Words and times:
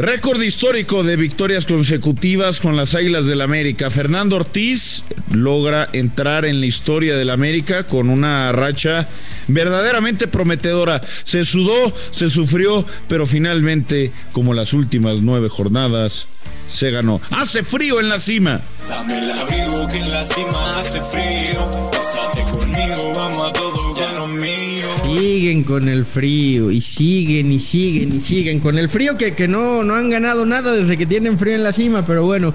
Récord 0.00 0.40
histórico 0.40 1.02
de 1.02 1.14
victorias 1.16 1.66
consecutivas 1.66 2.58
con 2.58 2.74
las 2.74 2.94
Águilas 2.94 3.26
del 3.26 3.42
América. 3.42 3.90
Fernando 3.90 4.36
Ortiz 4.36 5.04
logra 5.30 5.90
entrar 5.92 6.46
en 6.46 6.58
la 6.60 6.64
historia 6.64 7.18
del 7.18 7.28
América 7.28 7.86
con 7.86 8.08
una 8.08 8.50
racha 8.50 9.06
verdaderamente 9.46 10.26
prometedora. 10.26 11.02
Se 11.24 11.44
sudó, 11.44 11.92
se 12.12 12.30
sufrió, 12.30 12.86
pero 13.08 13.26
finalmente, 13.26 14.10
como 14.32 14.54
las 14.54 14.72
últimas 14.72 15.20
nueve 15.20 15.50
jornadas, 15.50 16.28
se 16.66 16.90
ganó. 16.90 17.20
Hace 17.30 17.62
frío 17.62 18.00
en 18.00 18.08
la 18.08 18.18
cima. 18.20 18.62
que 19.86 19.98
en 19.98 20.10
la 20.10 20.24
cima 20.24 20.80
hace 20.80 21.02
frío. 21.02 21.70
conmigo, 22.54 23.12
vamos 23.14 23.50
a 23.50 23.52
todo 23.52 23.94
ya 23.94 24.26
mío. 24.28 24.69
Siguen 25.16 25.64
con 25.64 25.88
el 25.88 26.04
frío 26.04 26.70
y 26.70 26.80
siguen 26.80 27.50
y 27.50 27.58
siguen 27.58 28.16
y 28.16 28.20
siguen 28.20 28.60
con 28.60 28.78
el 28.78 28.88
frío 28.88 29.18
que, 29.18 29.34
que 29.34 29.48
no, 29.48 29.82
no 29.82 29.94
han 29.94 30.08
ganado 30.08 30.46
nada 30.46 30.72
desde 30.72 30.96
que 30.96 31.06
tienen 31.06 31.38
frío 31.38 31.54
en 31.54 31.64
la 31.64 31.72
cima, 31.72 32.06
pero 32.06 32.24
bueno, 32.24 32.54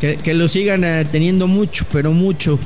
que, 0.00 0.34
lo 0.34 0.48
sigan 0.48 0.84
eh, 0.84 1.06
teniendo 1.10 1.46
mucho, 1.46 1.86
pero 1.92 2.12
mucho, 2.12 2.58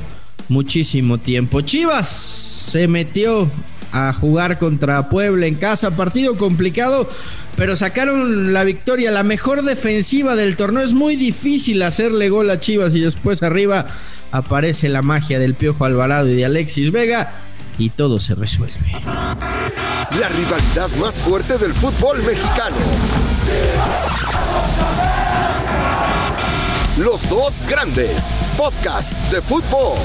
muchísimo 0.48 1.18
tiempo. 1.18 1.60
Chivas 1.60 2.08
se 2.08 2.88
metió 2.88 3.48
a 3.92 4.12
jugar 4.12 4.58
contra 4.58 5.08
Puebla 5.08 5.46
en 5.46 5.54
casa, 5.54 5.96
partido 5.96 6.36
complicado, 6.36 7.08
pero 7.56 7.76
sacaron 7.76 8.52
la 8.52 8.64
victoria, 8.64 9.10
la 9.10 9.22
mejor 9.22 9.62
defensiva 9.62 10.36
del 10.36 10.56
torneo. 10.56 10.82
Es 10.82 10.92
muy 10.92 11.16
difícil 11.16 11.82
hacerle 11.82 12.28
gol 12.28 12.50
a 12.50 12.60
Chivas 12.60 12.94
y 12.94 13.00
después 13.00 13.42
arriba 13.42 13.86
aparece 14.32 14.88
la 14.88 15.02
magia 15.02 15.38
del 15.38 15.54
Piojo 15.54 15.84
Alvarado 15.84 16.28
y 16.28 16.34
de 16.34 16.44
Alexis 16.44 16.90
Vega 16.90 17.47
y 17.78 17.90
todo 17.90 18.20
se 18.20 18.34
resuelve. 18.34 18.74
La 19.04 20.28
rivalidad 20.30 20.90
más 21.00 21.20
fuerte 21.22 21.58
del 21.58 21.72
fútbol 21.72 22.22
mexicano. 22.22 22.76
Los 26.98 27.28
dos 27.28 27.62
grandes, 27.68 28.32
podcast 28.56 29.16
de 29.32 29.40
fútbol. 29.40 29.98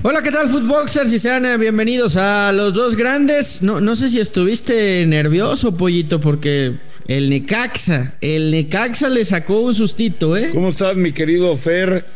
Hola, 0.00 0.22
¿qué 0.22 0.30
tal, 0.30 0.48
Footboxers? 0.48 1.12
Y 1.12 1.18
sean 1.18 1.44
eh, 1.44 1.56
bienvenidos 1.58 2.16
a 2.16 2.52
los 2.52 2.72
dos 2.72 2.94
grandes. 2.94 3.62
No, 3.62 3.80
no 3.80 3.96
sé 3.96 4.08
si 4.08 4.20
estuviste 4.20 5.04
nervioso, 5.06 5.76
pollito, 5.76 6.20
porque 6.20 6.78
el 7.08 7.28
Necaxa, 7.28 8.14
el 8.20 8.52
Necaxa 8.52 9.08
le 9.08 9.24
sacó 9.24 9.60
un 9.60 9.74
sustito, 9.74 10.36
¿eh? 10.36 10.50
¿Cómo 10.54 10.68
estás, 10.68 10.94
mi 10.94 11.10
querido 11.10 11.54
Fer? 11.56 12.06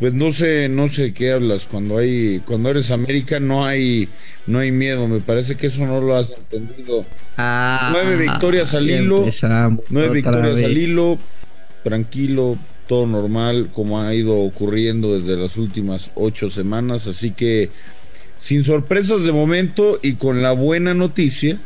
Pues 0.00 0.14
no 0.14 0.32
sé, 0.32 0.70
no 0.70 0.88
sé 0.88 1.12
qué 1.12 1.32
hablas. 1.32 1.66
Cuando 1.70 1.98
hay, 1.98 2.40
cuando 2.46 2.70
eres 2.70 2.90
América 2.90 3.38
no 3.38 3.66
hay, 3.66 4.08
no 4.46 4.58
hay 4.58 4.72
miedo. 4.72 5.06
Me 5.06 5.20
parece 5.20 5.56
que 5.56 5.66
eso 5.66 5.86
no 5.86 6.00
lo 6.00 6.16
has 6.16 6.30
entendido. 6.30 7.04
Ah, 7.36 7.90
nueve 7.92 8.16
victorias 8.16 8.74
al 8.74 8.90
hilo. 8.90 9.26
Nueve 9.90 10.14
victorias 10.14 10.64
al 10.64 10.76
hilo. 10.76 11.18
Tranquilo, 11.84 12.56
todo 12.86 13.06
normal, 13.06 13.70
como 13.74 14.00
ha 14.00 14.14
ido 14.14 14.38
ocurriendo 14.38 15.18
desde 15.18 15.40
las 15.40 15.58
últimas 15.58 16.12
ocho 16.14 16.48
semanas. 16.48 17.06
Así 17.06 17.32
que 17.32 17.68
sin 18.38 18.64
sorpresas 18.64 19.22
de 19.22 19.32
momento 19.32 20.00
y 20.02 20.14
con 20.14 20.40
la 20.40 20.52
buena 20.52 20.94
noticia 20.94 21.58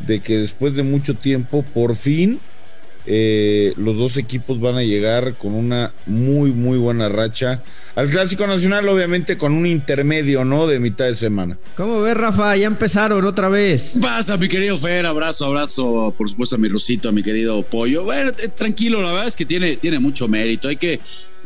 de 0.00 0.20
que 0.20 0.36
después 0.36 0.74
de 0.74 0.82
mucho 0.82 1.14
tiempo, 1.14 1.62
por 1.62 1.96
fin 1.96 2.40
eh, 3.06 3.72
los 3.76 3.96
dos 3.96 4.16
equipos 4.16 4.60
van 4.60 4.76
a 4.76 4.82
llegar 4.82 5.36
con 5.36 5.54
una 5.54 5.92
muy, 6.06 6.52
muy 6.52 6.78
buena 6.78 7.08
racha 7.08 7.62
al 7.94 8.08
Clásico 8.10 8.46
Nacional, 8.46 8.88
obviamente 8.88 9.36
con 9.36 9.52
un 9.52 9.66
intermedio, 9.66 10.44
¿no? 10.44 10.66
De 10.66 10.78
mitad 10.80 11.06
de 11.06 11.14
semana. 11.14 11.58
¿Cómo 11.76 12.02
ves, 12.02 12.16
Rafa? 12.16 12.56
Ya 12.56 12.66
empezaron 12.66 13.24
otra 13.24 13.48
vez. 13.48 13.98
Pasa, 14.00 14.36
mi 14.36 14.48
querido 14.48 14.78
Fer, 14.78 15.06
abrazo, 15.06 15.46
abrazo, 15.46 16.14
por 16.16 16.28
supuesto, 16.28 16.56
a 16.56 16.58
mi 16.58 16.68
Rosito, 16.68 17.08
a 17.08 17.12
mi 17.12 17.22
querido 17.22 17.62
Pollo. 17.62 18.04
Bueno, 18.04 18.30
eh, 18.30 18.48
tranquilo, 18.48 19.00
la 19.02 19.12
verdad 19.12 19.28
es 19.28 19.36
que 19.36 19.46
tiene, 19.46 19.76
tiene 19.76 19.98
mucho 19.98 20.28
mérito. 20.28 20.68
Hay 20.68 20.76
que 20.76 21.00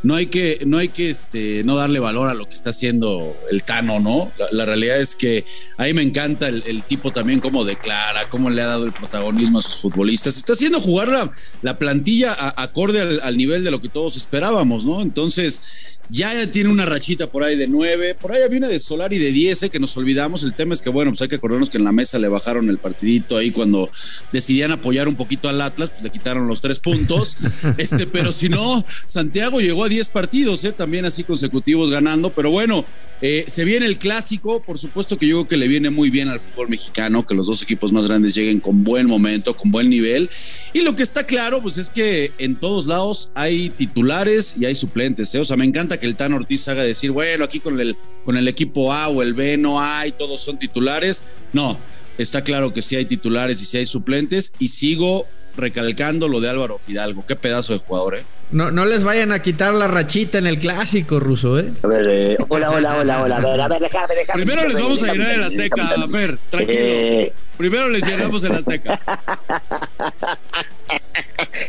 no 0.04 0.14
hay 0.14 0.26
que, 0.26 0.60
no 0.66 0.76
hay 0.76 0.88
que 0.88 1.08
este, 1.08 1.64
no 1.64 1.76
darle 1.76 1.98
valor 1.98 2.28
a 2.28 2.34
lo 2.34 2.46
que 2.46 2.52
está 2.52 2.70
haciendo 2.70 3.34
el 3.50 3.64
Tano, 3.64 4.00
¿no? 4.00 4.30
La, 4.52 4.66
realidad 4.66 5.00
es 5.00 5.16
que 5.16 5.46
ahí 5.78 5.94
me 5.94 6.02
encanta 6.02 6.46
el, 6.46 6.84
tipo 6.84 7.10
también 7.10 7.40
cómo 7.40 7.64
declara, 7.64 8.28
cómo 8.28 8.50
le 8.50 8.60
ha 8.60 8.66
dado 8.66 8.84
el 8.84 8.92
protagonismo 8.92 9.58
a 9.58 9.62
sus 9.62 9.76
futbolistas. 9.76 10.36
Está 10.36 10.52
haciendo 10.52 10.78
jugar 10.78 11.08
la, 11.08 11.32
la 11.62 11.78
plantilla 11.78 12.36
acorde 12.56 13.00
al, 13.00 13.20
al, 13.22 13.36
nivel 13.38 13.64
de 13.64 13.70
lo 13.70 13.80
que 13.80 13.88
todos 13.88 14.16
esperábamos, 14.16 14.84
¿no? 14.84 15.00
Entonces, 15.00 15.93
ya 16.10 16.46
tiene 16.50 16.70
una 16.70 16.84
rachita 16.84 17.30
por 17.30 17.44
ahí 17.44 17.56
de 17.56 17.66
nueve. 17.66 18.14
Por 18.14 18.32
ahí 18.32 18.40
viene 18.50 18.68
de 18.68 18.78
Solari 18.78 19.18
de 19.18 19.32
10, 19.32 19.70
que 19.70 19.78
nos 19.78 19.96
olvidamos. 19.96 20.42
El 20.42 20.54
tema 20.54 20.74
es 20.74 20.80
que, 20.80 20.90
bueno, 20.90 21.10
pues 21.10 21.22
hay 21.22 21.28
que 21.28 21.36
acordarnos 21.36 21.70
que 21.70 21.78
en 21.78 21.84
la 21.84 21.92
mesa 21.92 22.18
le 22.18 22.28
bajaron 22.28 22.68
el 22.70 22.78
partidito 22.78 23.36
ahí 23.36 23.50
cuando 23.50 23.90
decidían 24.32 24.72
apoyar 24.72 25.08
un 25.08 25.16
poquito 25.16 25.48
al 25.48 25.60
Atlas, 25.60 25.90
pues 25.90 26.02
le 26.02 26.10
quitaron 26.10 26.46
los 26.46 26.60
tres 26.60 26.78
puntos. 26.80 27.36
este, 27.78 28.06
pero 28.06 28.32
si 28.32 28.48
no, 28.48 28.84
Santiago 29.06 29.60
llegó 29.60 29.84
a 29.84 29.88
10 29.88 30.08
partidos, 30.10 30.64
¿eh? 30.64 30.72
también 30.72 31.04
así 31.04 31.24
consecutivos 31.24 31.90
ganando. 31.90 32.34
Pero 32.34 32.50
bueno, 32.50 32.84
eh, 33.20 33.44
se 33.46 33.64
viene 33.64 33.86
el 33.86 33.98
clásico. 33.98 34.62
Por 34.62 34.78
supuesto 34.78 35.18
que 35.18 35.26
yo 35.26 35.36
creo 35.36 35.48
que 35.48 35.56
le 35.56 35.68
viene 35.68 35.90
muy 35.90 36.10
bien 36.10 36.28
al 36.28 36.40
fútbol 36.40 36.68
mexicano, 36.68 37.26
que 37.26 37.34
los 37.34 37.46
dos 37.46 37.62
equipos 37.62 37.92
más 37.92 38.06
grandes 38.06 38.34
lleguen 38.34 38.60
con 38.60 38.84
buen 38.84 39.06
momento, 39.06 39.56
con 39.56 39.70
buen 39.70 39.88
nivel. 39.88 40.28
Y 40.72 40.82
lo 40.82 40.94
que 40.96 41.02
está 41.02 41.24
claro, 41.24 41.62
pues 41.62 41.78
es 41.78 41.88
que 41.88 42.32
en 42.38 42.56
todos 42.60 42.86
lados 42.86 43.32
hay 43.34 43.70
titulares 43.70 44.56
y 44.58 44.66
hay 44.66 44.74
suplentes. 44.74 45.34
¿eh? 45.34 45.40
O 45.40 45.44
sea, 45.44 45.56
me 45.56 45.64
encanta 45.64 45.93
que 45.98 46.06
el 46.06 46.16
Tan 46.16 46.32
Ortiz 46.32 46.66
haga 46.68 46.82
decir, 46.82 47.10
bueno, 47.10 47.44
aquí 47.44 47.60
con 47.60 47.80
el, 47.80 47.96
con 48.24 48.36
el 48.36 48.48
equipo 48.48 48.92
A 48.92 49.08
o 49.08 49.22
el 49.22 49.34
B 49.34 49.56
no 49.56 49.80
hay, 49.80 50.12
todos 50.12 50.40
son 50.40 50.58
titulares. 50.58 51.44
No, 51.52 51.78
está 52.18 52.42
claro 52.42 52.72
que 52.72 52.82
sí 52.82 52.96
hay 52.96 53.06
titulares 53.06 53.60
y 53.60 53.64
sí 53.64 53.78
hay 53.78 53.86
suplentes 53.86 54.54
y 54.58 54.68
sigo 54.68 55.26
recalcando 55.56 56.28
lo 56.28 56.40
de 56.40 56.50
Álvaro 56.50 56.78
Fidalgo. 56.78 57.24
Qué 57.26 57.36
pedazo 57.36 57.72
de 57.72 57.78
jugador, 57.78 58.16
¿eh? 58.16 58.24
No, 58.50 58.70
no 58.70 58.84
les 58.84 59.04
vayan 59.04 59.32
a 59.32 59.42
quitar 59.42 59.74
la 59.74 59.88
rachita 59.88 60.38
en 60.38 60.46
el 60.46 60.58
clásico, 60.58 61.18
Ruso, 61.18 61.58
¿eh? 61.58 61.72
A 61.82 61.86
ver, 61.86 62.06
eh, 62.08 62.36
hola, 62.48 62.70
hola, 62.70 62.98
hola, 62.98 63.22
hola. 63.22 63.36
A 63.36 63.40
ver, 63.40 63.60
a 63.60 63.68
ver, 63.68 63.80
déjame, 63.80 64.14
déjame. 64.14 64.44
Primero 64.44 64.68
les 64.68 64.80
vamos 64.80 65.02
a 65.02 65.12
llenar 65.12 65.30
el 65.32 65.42
Azteca, 65.42 65.88
Fer, 66.10 66.38
tranquilo. 66.50 66.78
Eh. 66.78 67.32
Primero 67.56 67.88
les 67.88 68.06
llenamos 68.06 68.44
el 68.44 68.52
Azteca. 68.52 69.00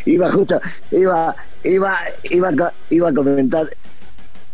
iba 0.05 0.31
justo, 0.31 0.59
iba, 0.91 1.35
iba, 1.63 1.99
iba, 2.29 2.73
iba 2.89 3.09
a 3.09 3.13
comentar 3.13 3.69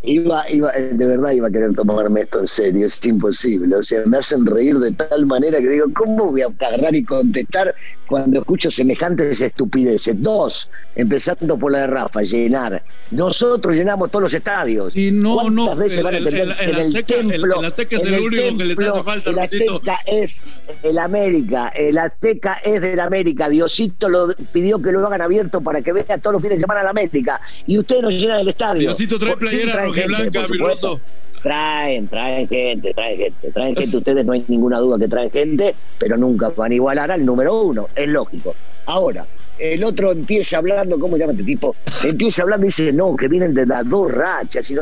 iba, 0.04 0.44
iba, 0.50 0.72
de 0.72 1.06
verdad 1.06 1.32
iba 1.32 1.48
a 1.48 1.52
querer 1.52 1.74
tomarme 1.76 2.22
esto 2.22 2.40
en 2.40 2.48
serio, 2.48 2.86
es 2.86 3.06
imposible. 3.06 3.76
O 3.76 3.84
sea, 3.84 4.02
me 4.06 4.18
hacen 4.18 4.46
reír 4.46 4.78
de 4.78 4.92
tal 4.92 5.26
manera 5.26 5.60
que 5.60 5.70
digo, 5.70 5.88
¿cómo 5.94 6.32
voy 6.32 6.42
a 6.42 6.48
agarrar 6.48 6.96
y 6.96 7.04
contestar 7.04 7.74
cuando 8.12 8.40
escucho 8.40 8.70
semejantes 8.70 9.40
estupideces. 9.42 10.22
Dos, 10.22 10.70
empezando 10.96 11.58
por 11.58 11.72
la 11.72 11.80
de 11.80 11.88
Rafa, 11.88 12.22
llenar. 12.24 12.84
Nosotros 13.10 13.74
llenamos 13.74 14.12
todos 14.12 14.24
los 14.24 14.34
estadios. 14.34 14.98
Y 14.98 15.12
no, 15.12 15.50
no. 15.50 15.74
veces 15.78 16.04
van 16.04 16.16
a 16.16 16.18
el 16.18 16.26
templo? 17.06 17.60
El 17.60 17.66
Azteca 17.66 17.96
es 17.96 18.04
el, 18.04 18.20
único 18.20 18.58
que 18.58 18.66
les 18.66 18.80
hace 18.82 19.02
falta. 19.02 19.30
El 19.30 19.40
Azteca 19.40 20.00
es 20.06 20.44
el 20.84 20.98
América. 21.00 21.70
El 21.70 21.98
Azteca 21.98 22.56
es 22.66 22.82
del 22.82 23.00
América. 23.00 23.48
Diosito 23.48 24.10
lo 24.10 24.28
pidió 24.52 24.82
que 24.82 24.92
lo 24.92 25.08
hagan 25.08 25.22
abierto 25.22 25.62
para 25.62 25.82
que 25.82 25.94
vean 25.94 26.20
todos 26.20 26.34
los 26.34 26.42
fines 26.42 26.58
de 26.58 26.62
semana 26.62 26.82
a 26.82 26.84
la 26.84 26.90
América. 26.90 27.40
Y 27.66 27.80
ustedes 27.80 28.02
nos 28.02 28.14
llenan 28.14 28.42
el 28.42 28.50
estadio. 28.50 28.82
Diosito 28.82 29.18
trae 29.18 29.38
playera 29.38 29.86
rojiblanca, 29.86 30.46
miroso. 30.50 31.00
Traen, 31.42 32.08
traen 32.08 32.48
gente, 32.48 32.94
traen 32.94 33.18
gente, 33.18 33.52
traen 33.52 33.76
gente. 33.76 33.98
Ustedes 33.98 34.26
no 34.26 34.34
hay 34.34 34.46
ninguna 34.48 34.78
duda 34.80 34.98
que 35.00 35.08
traen 35.08 35.32
gente, 35.32 35.76
pero 35.98 36.18
nunca 36.18 36.50
van 36.50 36.72
a 36.72 36.76
igualar 36.76 37.12
al 37.12 37.26
número 37.26 37.62
uno. 37.62 37.88
Es 37.96 38.08
lógico. 38.10 38.56
Ahora, 38.86 39.26
el 39.58 39.84
otro 39.84 40.12
empieza 40.12 40.58
hablando, 40.58 41.00
¿cómo 41.00 41.18
llama 41.18 41.34
este 41.34 41.44
tipo? 41.44 41.76
Empieza 42.04 42.44
hablando 42.44 42.66
y 42.66 42.70
dice, 42.70 42.94
no, 42.94 43.16
que 43.16 43.28
vienen 43.28 43.54
de 43.54 43.66
las 43.66 43.88
dos 43.88 44.12
rachas. 44.12 44.74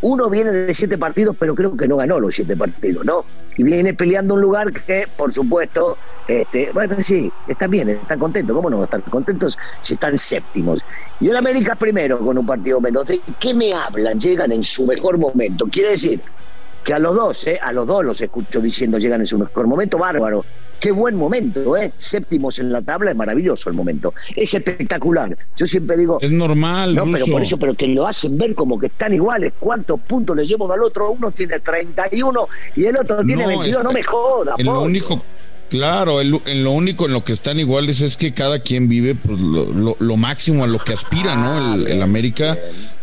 Uno 0.00 0.30
viene 0.30 0.52
de 0.52 0.74
siete 0.74 0.96
partidos, 0.96 1.36
pero 1.38 1.54
creo 1.54 1.76
que 1.76 1.88
no 1.88 1.96
ganó 1.96 2.20
los 2.20 2.34
siete 2.34 2.56
partidos, 2.56 3.04
¿no? 3.04 3.24
Y 3.56 3.64
viene 3.64 3.94
peleando 3.94 4.34
un 4.34 4.40
lugar 4.40 4.72
que, 4.72 5.06
por 5.16 5.32
supuesto, 5.32 5.98
este, 6.28 6.70
bueno, 6.72 6.96
sí, 7.00 7.32
están 7.48 7.70
bien, 7.70 7.88
están 7.88 8.18
contentos. 8.18 8.54
¿Cómo 8.54 8.70
no 8.70 8.84
están 8.84 9.00
contentos 9.02 9.58
si 9.80 9.94
están 9.94 10.16
séptimos? 10.16 10.84
Y 11.20 11.28
el 11.28 11.36
América 11.36 11.74
primero 11.74 12.20
con 12.20 12.38
un 12.38 12.46
partido 12.46 12.80
menos. 12.80 13.06
¿De 13.06 13.20
qué 13.40 13.54
me 13.54 13.72
hablan? 13.72 14.20
Llegan 14.20 14.52
en 14.52 14.62
su 14.62 14.86
mejor 14.86 15.18
momento. 15.18 15.66
Quiere 15.66 15.90
decir 15.90 16.20
que 16.84 16.94
a 16.94 16.98
los 16.98 17.14
dos, 17.14 17.46
¿eh? 17.48 17.58
a 17.60 17.72
los 17.72 17.86
dos 17.86 18.04
los 18.04 18.20
escucho 18.20 18.60
diciendo 18.60 18.98
llegan 18.98 19.20
en 19.20 19.26
su 19.26 19.38
mejor 19.38 19.66
momento, 19.66 19.98
bárbaro. 19.98 20.44
Qué 20.80 20.92
buen 20.92 21.16
momento, 21.16 21.76
¿eh? 21.76 21.92
Séptimos 21.96 22.58
en 22.58 22.72
la 22.72 22.82
tabla, 22.82 23.10
es 23.10 23.16
maravilloso 23.16 23.68
el 23.68 23.76
momento. 23.76 24.14
Es 24.34 24.54
espectacular. 24.54 25.36
Yo 25.56 25.66
siempre 25.66 25.96
digo. 25.96 26.18
Es 26.20 26.30
normal. 26.30 26.94
No, 26.94 27.10
pero 27.10 27.26
por 27.26 27.42
eso, 27.42 27.58
pero 27.58 27.74
que 27.74 27.88
lo 27.88 28.06
hacen 28.06 28.38
ver 28.38 28.54
como 28.54 28.78
que 28.78 28.86
están 28.86 29.12
iguales. 29.12 29.52
¿Cuántos 29.58 30.00
puntos 30.00 30.36
le 30.36 30.46
llevo 30.46 30.72
al 30.72 30.82
otro? 30.82 31.10
Uno 31.10 31.30
tiene 31.32 31.58
31 31.58 32.48
y 32.76 32.84
el 32.84 32.96
otro 32.96 33.24
tiene 33.24 33.46
22. 33.46 33.84
No 33.84 33.92
me 33.92 34.02
jodas. 34.02 34.56
Lo 34.58 34.82
único. 34.82 35.22
Claro, 35.68 36.22
en 36.22 36.64
lo 36.64 36.70
único 36.70 37.06
en 37.06 37.12
lo 37.12 37.22
que 37.22 37.32
están 37.32 37.58
iguales 37.58 38.00
es 38.00 38.16
que 38.16 38.32
cada 38.32 38.60
quien 38.60 38.88
vive 38.88 39.14
pues, 39.14 39.38
lo, 39.38 40.16
máximo 40.16 40.64
a 40.64 40.66
lo 40.66 40.78
que 40.78 40.94
aspira, 40.94 41.36
¿no? 41.36 41.74
Ah, 41.74 41.76
el, 41.86 42.00
América 42.00 42.56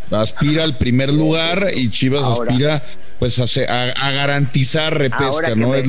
aspira 0.09 0.63
al 0.63 0.77
primer 0.77 1.13
lugar 1.13 1.67
y 1.75 1.89
Chivas 1.89 2.25
aspira 2.25 2.83
pues 3.19 3.39
a, 3.39 3.83
a, 3.83 4.11
garantizar 4.11 4.97
repesca, 4.97 5.55
¿no? 5.55 5.73
Es, 5.75 5.87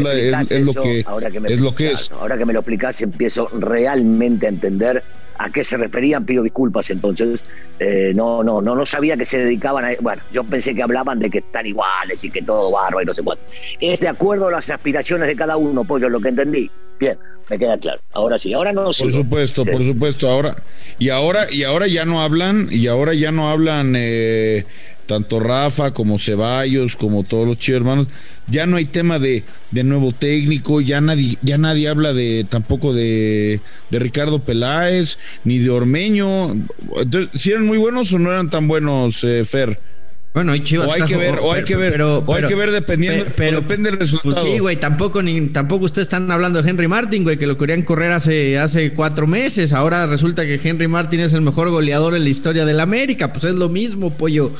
es, 0.50 0.64
lo 0.64 0.74
que, 0.80 1.04
es 1.46 1.60
lo 1.60 1.74
que 1.74 1.92
es. 1.92 2.10
Ahora 2.12 2.38
que 2.38 2.46
me 2.46 2.52
lo 2.52 2.60
explicas 2.60 3.02
empiezo 3.02 3.48
realmente 3.48 4.46
a 4.46 4.50
entender 4.50 5.02
a 5.38 5.50
qué 5.50 5.64
se 5.64 5.76
referían, 5.76 6.24
pido 6.24 6.42
disculpas 6.42 6.90
entonces. 6.90 7.44
Eh, 7.78 8.12
no, 8.14 8.42
no, 8.42 8.60
no, 8.62 8.74
no 8.74 8.86
sabía 8.86 9.16
que 9.16 9.24
se 9.24 9.38
dedicaban 9.38 9.84
a. 9.84 9.90
Bueno, 10.00 10.22
yo 10.32 10.44
pensé 10.44 10.74
que 10.74 10.82
hablaban 10.82 11.18
de 11.18 11.30
que 11.30 11.38
están 11.38 11.66
iguales 11.66 12.22
y 12.24 12.30
que 12.30 12.42
todo 12.42 12.70
barro 12.70 13.02
y 13.02 13.04
no 13.04 13.14
sé 13.14 13.22
cuánto. 13.22 13.44
Es 13.80 14.00
de 14.00 14.08
acuerdo 14.08 14.48
a 14.48 14.52
las 14.52 14.70
aspiraciones 14.70 15.28
de 15.28 15.36
cada 15.36 15.56
uno, 15.56 15.84
pues 15.84 16.02
yo 16.02 16.08
lo 16.08 16.20
que 16.20 16.30
entendí. 16.30 16.70
Bien, 16.98 17.18
me 17.50 17.58
queda 17.58 17.76
claro. 17.78 18.00
Ahora 18.12 18.38
sí, 18.38 18.52
ahora 18.52 18.72
no 18.72 18.84
Por 18.84 18.94
supuesto, 18.94 19.64
por 19.64 19.84
supuesto. 19.84 20.28
Ahora, 20.28 20.56
y 20.98 21.10
ahora, 21.10 21.46
y 21.50 21.64
ahora 21.64 21.86
ya 21.86 22.04
no 22.04 22.22
hablan, 22.22 22.68
y 22.70 22.86
ahora 22.86 23.12
ya 23.14 23.30
no 23.32 23.50
hablan 23.50 23.94
eh, 23.96 24.64
tanto 25.06 25.40
Rafa 25.40 25.92
como 25.92 26.18
Ceballos, 26.18 26.96
como 26.96 27.22
todos 27.22 27.46
los 27.46 27.58
chicos 27.58 27.80
hermanos, 27.80 28.08
ya 28.48 28.66
no 28.66 28.76
hay 28.76 28.84
tema 28.84 29.18
de, 29.18 29.44
de, 29.70 29.84
nuevo 29.84 30.12
técnico, 30.12 30.80
ya 30.80 31.00
nadie, 31.00 31.38
ya 31.42 31.58
nadie 31.58 31.88
habla 31.88 32.12
de 32.12 32.44
tampoco 32.48 32.92
de, 32.92 33.60
de 33.90 33.98
Ricardo 33.98 34.40
Peláez, 34.40 35.18
ni 35.44 35.58
de 35.58 35.70
Ormeño. 35.70 36.54
si 37.34 37.50
eran 37.50 37.66
muy 37.66 37.78
buenos 37.78 38.12
o 38.12 38.18
no 38.18 38.30
eran 38.30 38.50
tan 38.50 38.68
buenos, 38.68 39.24
eh, 39.24 39.44
Fer. 39.44 39.80
Bueno, 40.36 40.52
hay 40.52 40.62
Chivas. 40.62 40.88
O 40.88 40.92
hay 40.92 41.00
que 41.04 41.16
ver, 41.16 41.38
o 41.40 41.50
hay 41.50 41.64
que 41.64 41.76
ver, 41.76 41.92
pero, 41.92 42.22
hay 42.28 42.44
que 42.44 42.54
ver 42.54 42.70
dependiendo, 42.70 43.24
pero, 43.34 43.62
depende 43.62 43.88
del 43.88 43.96
pues 43.96 44.12
resultado. 44.12 44.44
sí, 44.44 44.58
güey, 44.58 44.76
tampoco, 44.76 45.22
ni, 45.22 45.40
tampoco 45.48 45.86
ustedes 45.86 46.08
están 46.08 46.30
hablando 46.30 46.60
de 46.60 46.68
Henry 46.68 46.88
Martin, 46.88 47.22
güey, 47.22 47.38
que 47.38 47.46
lo 47.46 47.56
querían 47.56 47.80
correr 47.80 48.12
hace, 48.12 48.58
hace 48.58 48.92
cuatro 48.92 49.26
meses. 49.26 49.72
Ahora 49.72 50.06
resulta 50.06 50.44
que 50.44 50.60
Henry 50.62 50.88
Martin 50.88 51.20
es 51.20 51.32
el 51.32 51.40
mejor 51.40 51.70
goleador 51.70 52.14
en 52.14 52.24
la 52.24 52.28
historia 52.28 52.66
del 52.66 52.80
América. 52.80 53.32
Pues 53.32 53.44
es 53.44 53.54
lo 53.54 53.70
mismo, 53.70 54.18
pollo. 54.18 54.52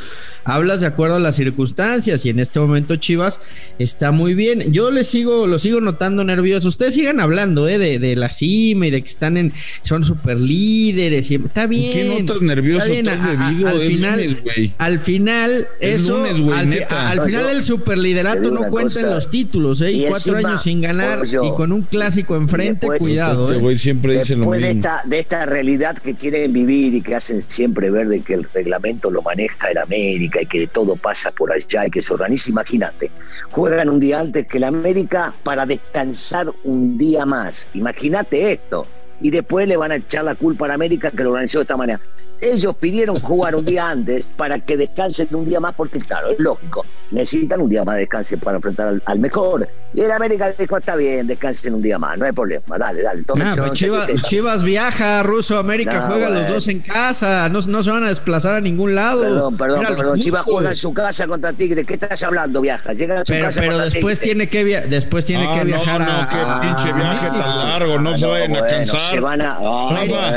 Hablas 0.45 0.81
de 0.81 0.87
acuerdo 0.87 1.17
a 1.17 1.19
las 1.19 1.37
circunstancias 1.37 2.25
y 2.25 2.31
en 2.31 2.39
este 2.39 2.59
momento 2.59 2.97
Chivas 2.97 3.41
está 3.79 4.13
muy 4.13 4.33
bien. 4.33 4.73
Yo 4.73 4.91
les 4.91 5.09
sigo, 5.09 5.47
lo 5.47 5.59
sigo 5.59 5.83
notando 5.83 6.25
nervioso. 6.25 6.69
Ustedes 6.69 6.95
sigan 6.95 7.21
hablando, 7.21 7.69
eh, 7.69 7.77
de, 7.77 7.99
de 7.99 8.17
la 8.17 8.31
cima 8.31 8.87
y 8.87 8.91
de 8.93 9.03
que 9.03 9.09
están 9.09 9.37
en, 9.37 9.53
son 9.83 10.05
super 10.05 10.39
líderes. 10.39 11.31
Y, 11.31 11.35
está 11.35 11.67
bien. 11.67 11.93
¿Qué 11.93 12.23
notas 12.23 12.41
nervioso? 12.41 12.87
al 12.87 13.81
final, 13.83 14.43
al 14.79 15.01
final 15.01 15.66
eso, 15.81 16.25
al, 16.25 17.21
final 17.23 17.51
el 17.51 17.63
superliderato 17.63 18.51
no 18.51 18.69
cuenta 18.69 19.01
en 19.01 19.11
los 19.11 19.31
títulos, 19.31 19.81
¿eh? 19.83 19.93
Y, 19.93 20.07
cuatro 20.07 20.37
años 20.37 20.63
sin 20.63 20.81
ganar 20.81 21.23
y 21.25 21.51
con 21.55 21.73
un 21.73 21.83
clásico 21.83 22.37
enfrente, 22.37 22.87
cuidado. 22.99 23.53
¿eh? 23.53 23.79
siempre 23.79 24.19
dice 24.19 24.37
lo 24.37 24.51
de 24.51 24.71
esta, 24.71 25.03
de 25.05 25.19
esta 25.19 25.47
realidad 25.47 25.97
que 25.99 26.15
quieren 26.15 26.53
vivir 26.53 26.95
y 26.95 27.03
que 27.03 27.15
hacen 27.15 27.41
siempre 27.41 27.91
ver 27.91 28.09
de 28.09 28.21
que 28.21 28.35
el 28.35 28.45
reglamento 28.53 29.11
lo 29.11 29.23
maneja 29.23 29.71
el 29.71 29.79
América 29.79 30.41
y 30.43 30.47
que 30.47 30.67
todo 30.67 30.97
pasa 30.97 31.31
por 31.31 31.53
allá 31.53 31.87
y 31.87 31.91
que 31.91 32.03
se 32.03 32.13
organiza, 32.15 32.51
imagínate, 32.51 33.11
juegan 33.51 33.91
un 33.91 34.01
día 34.01 34.21
antes 34.21 34.47
que 34.47 34.59
el 34.59 34.65
América 34.65 35.35
para 35.43 35.67
descansar 35.67 36.53
un 36.65 36.97
día 36.99 37.27
más. 37.27 37.69
Imagínate 37.75 38.53
esto 38.53 38.87
y 39.21 39.31
después 39.31 39.67
le 39.67 39.77
van 39.77 39.93
a 39.93 39.97
echar 39.97 40.25
la 40.25 40.35
culpa 40.35 40.67
a 40.67 40.75
América 40.75 41.11
que 41.11 41.23
lo 41.25 41.31
organizó 41.31 41.59
de 41.59 41.63
esta 41.63 41.77
manera. 41.77 42.01
Ellos 42.41 42.77
pidieron 42.77 43.19
jugar 43.19 43.55
un 43.55 43.65
día 43.65 43.89
antes 43.89 44.27
para 44.27 44.59
que 44.59 44.77
descansen 44.77 45.29
un 45.35 45.47
día 45.47 45.59
más, 45.59 45.75
porque 45.75 45.99
claro, 45.99 46.29
es 46.29 46.39
lógico, 46.39 46.85
necesitan 47.11 47.61
un 47.63 47.71
día 47.71 47.83
más 47.85 47.95
de 47.95 48.01
descanso 48.03 48.37
para 48.39 48.57
enfrentar 48.57 49.01
al, 49.05 49.19
mejor. 49.19 49.69
Y 49.97 50.03
el 50.03 50.11
América 50.11 50.55
dijo, 50.59 50.77
está 50.77 50.95
bien, 50.95 51.27
descansen 51.27 51.75
un 51.75 51.83
día 51.83 51.99
más, 51.99 52.19
no 52.19 52.27
hay 52.27 52.33
problema, 52.33 52.79
dale, 52.79 53.03
dale. 53.03 53.25
Nah, 53.35 53.71
Chivas, 53.73 54.63
viaja, 54.63 55.23
Ruso, 55.23 55.59
América 55.59 56.05
juega 56.07 56.29
los 56.29 56.49
dos 56.49 56.69
en 56.69 56.81
casa, 56.81 57.49
no, 57.49 57.61
no, 57.63 57.83
se 57.83 57.91
van 57.91 58.05
a 58.05 58.09
desplazar 58.09 58.57
a 58.57 58.61
ningún 58.61 58.95
lado. 58.95 59.23
Perdón, 59.23 59.57
perdón, 59.57 59.85
perdón, 59.97 60.21
Chivas 60.21 60.45
juega 60.45 60.71
en 60.71 60.77
su 60.77 60.93
casa 60.93 61.27
contra 61.27 61.53
Tigre, 61.55 61.85
¿qué 61.85 61.95
estás 61.95 62.23
hablando, 62.23 62.61
viaja? 62.61 62.93
Llega 62.93 63.23
a 63.23 63.25
su 63.25 63.33
pero, 63.33 63.47
casa 63.47 63.61
pero 63.61 63.79
después 63.79 64.21
tiene 64.21 64.49
que, 64.51 64.65
después 64.65 65.25
tiene 65.25 65.49
que 65.59 65.65
viajar 65.65 66.01
no, 66.01 66.07
a... 66.07 66.29
qué 66.29 66.67
pinche 66.67 66.93
viaje 66.93 67.27
tan 67.29 67.59
largo, 67.59 67.99
no 67.99 68.19
se 68.19 68.27
vayan 68.27 68.55
a 68.55 68.67
cansar. 68.67 69.01
Se 69.01 69.21
van 69.21 69.41
a... 69.41 69.59
Rafa, 69.59 70.31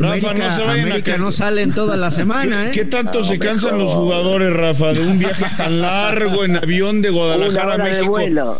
Rafa, 0.00 0.34
no 0.34 0.54
se 0.54 0.62
vayan 0.64 0.92
a 0.92 1.02
cansar 1.02 1.38
salen 1.38 1.72
toda 1.72 1.96
la 1.96 2.10
semana, 2.10 2.68
¿eh? 2.68 2.70
¿Qué 2.72 2.84
tanto 2.84 3.24
se 3.24 3.38
cansan 3.38 3.78
los 3.78 3.92
jugadores, 3.92 4.52
Rafa, 4.52 4.92
de 4.92 5.00
un 5.00 5.18
viaje 5.18 5.44
tan 5.56 5.80
largo 5.80 6.44
en 6.44 6.56
avión 6.56 7.02
de 7.02 7.10
Guadalajara 7.10 7.74
a 7.74 7.78
México? 7.78 8.58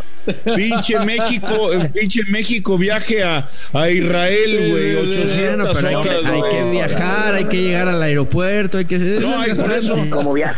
Pinche 0.57 0.99
México, 1.01 1.71
pinche 1.93 2.23
México 2.29 2.79
viaje 2.79 3.23
a, 3.23 3.49
a 3.73 3.91
Israel, 3.91 4.71
güey, 4.71 4.97
800 4.97 5.69
pero 5.75 5.89
hay, 5.89 6.03
que, 6.03 6.29
hay 6.29 6.43
que, 6.51 6.71
viajar, 6.71 7.35
hay 7.35 7.45
que 7.47 7.63
llegar 7.63 7.89
al 7.89 8.03
aeropuerto, 8.03 8.79
hay 8.79 8.85
que 8.85 8.99
No, 8.99 9.41
hay 9.41 9.55
por 9.55 9.73
eso, 9.73 9.97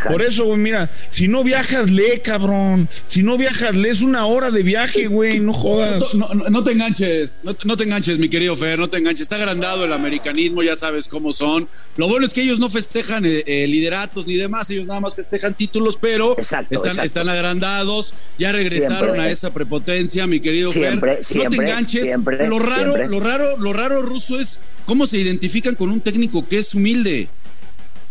por 0.09 0.21
eso, 0.21 0.45
güey, 0.45 0.59
mira, 0.59 0.89
si 1.09 1.27
no 1.27 1.43
viajas, 1.43 1.89
lee, 1.89 2.21
cabrón. 2.23 2.89
Si 3.03 3.23
no 3.23 3.37
viajas, 3.37 3.75
lee, 3.75 3.89
es 3.89 4.01
una 4.01 4.25
hora 4.25 4.51
de 4.51 4.63
viaje, 4.63 5.07
güey, 5.07 5.39
no 5.39 5.53
jodas. 5.53 6.13
No, 6.13 6.27
no, 6.33 6.49
no 6.49 6.63
te 6.63 6.71
enganches, 6.71 7.39
no, 7.43 7.55
no, 7.65 7.77
te 7.77 7.83
enganches, 7.83 8.19
mi 8.19 8.29
querido 8.29 8.55
Fer, 8.55 8.79
no 8.79 8.89
te 8.89 8.97
enganches. 8.97 9.21
Está 9.21 9.35
agrandado 9.35 9.85
el 9.85 9.93
americanismo, 9.93 10.63
ya 10.63 10.75
sabes 10.75 11.07
cómo 11.07 11.33
son. 11.33 11.67
Lo 11.97 12.07
bueno 12.07 12.25
es 12.25 12.33
que 12.33 12.41
ellos 12.41 12.59
no 12.59 12.69
festejan 12.69 13.25
eh, 13.25 13.43
eh, 13.45 13.67
lideratos 13.67 14.25
ni 14.27 14.35
demás, 14.35 14.69
ellos 14.69 14.85
nada 14.85 14.99
más 14.99 15.15
festejan 15.15 15.53
títulos, 15.53 15.97
pero 15.99 16.35
están, 16.37 16.67
están 17.03 17.29
agrandados, 17.29 18.13
ya 18.37 18.51
regresaron 18.51 19.19
a 19.19 19.29
esa 19.29 19.51
prepotencia, 19.71 20.27
mi 20.27 20.41
querido 20.41 20.71
siempre, 20.71 21.15
Fer. 21.15 21.23
Siempre, 21.23 21.57
no 21.57 21.63
te 21.63 21.69
enganches. 21.69 22.49
lo 22.49 22.59
raro, 22.59 22.97
lo 23.07 23.19
raro, 23.21 23.57
lo 23.57 23.73
raro 23.73 24.01
ruso 24.01 24.39
es 24.39 24.61
cómo 24.85 25.07
se 25.07 25.17
identifican 25.17 25.75
con 25.75 25.89
un 25.89 26.01
técnico 26.01 26.45
que 26.45 26.57
es 26.57 26.75
humilde. 26.75 27.29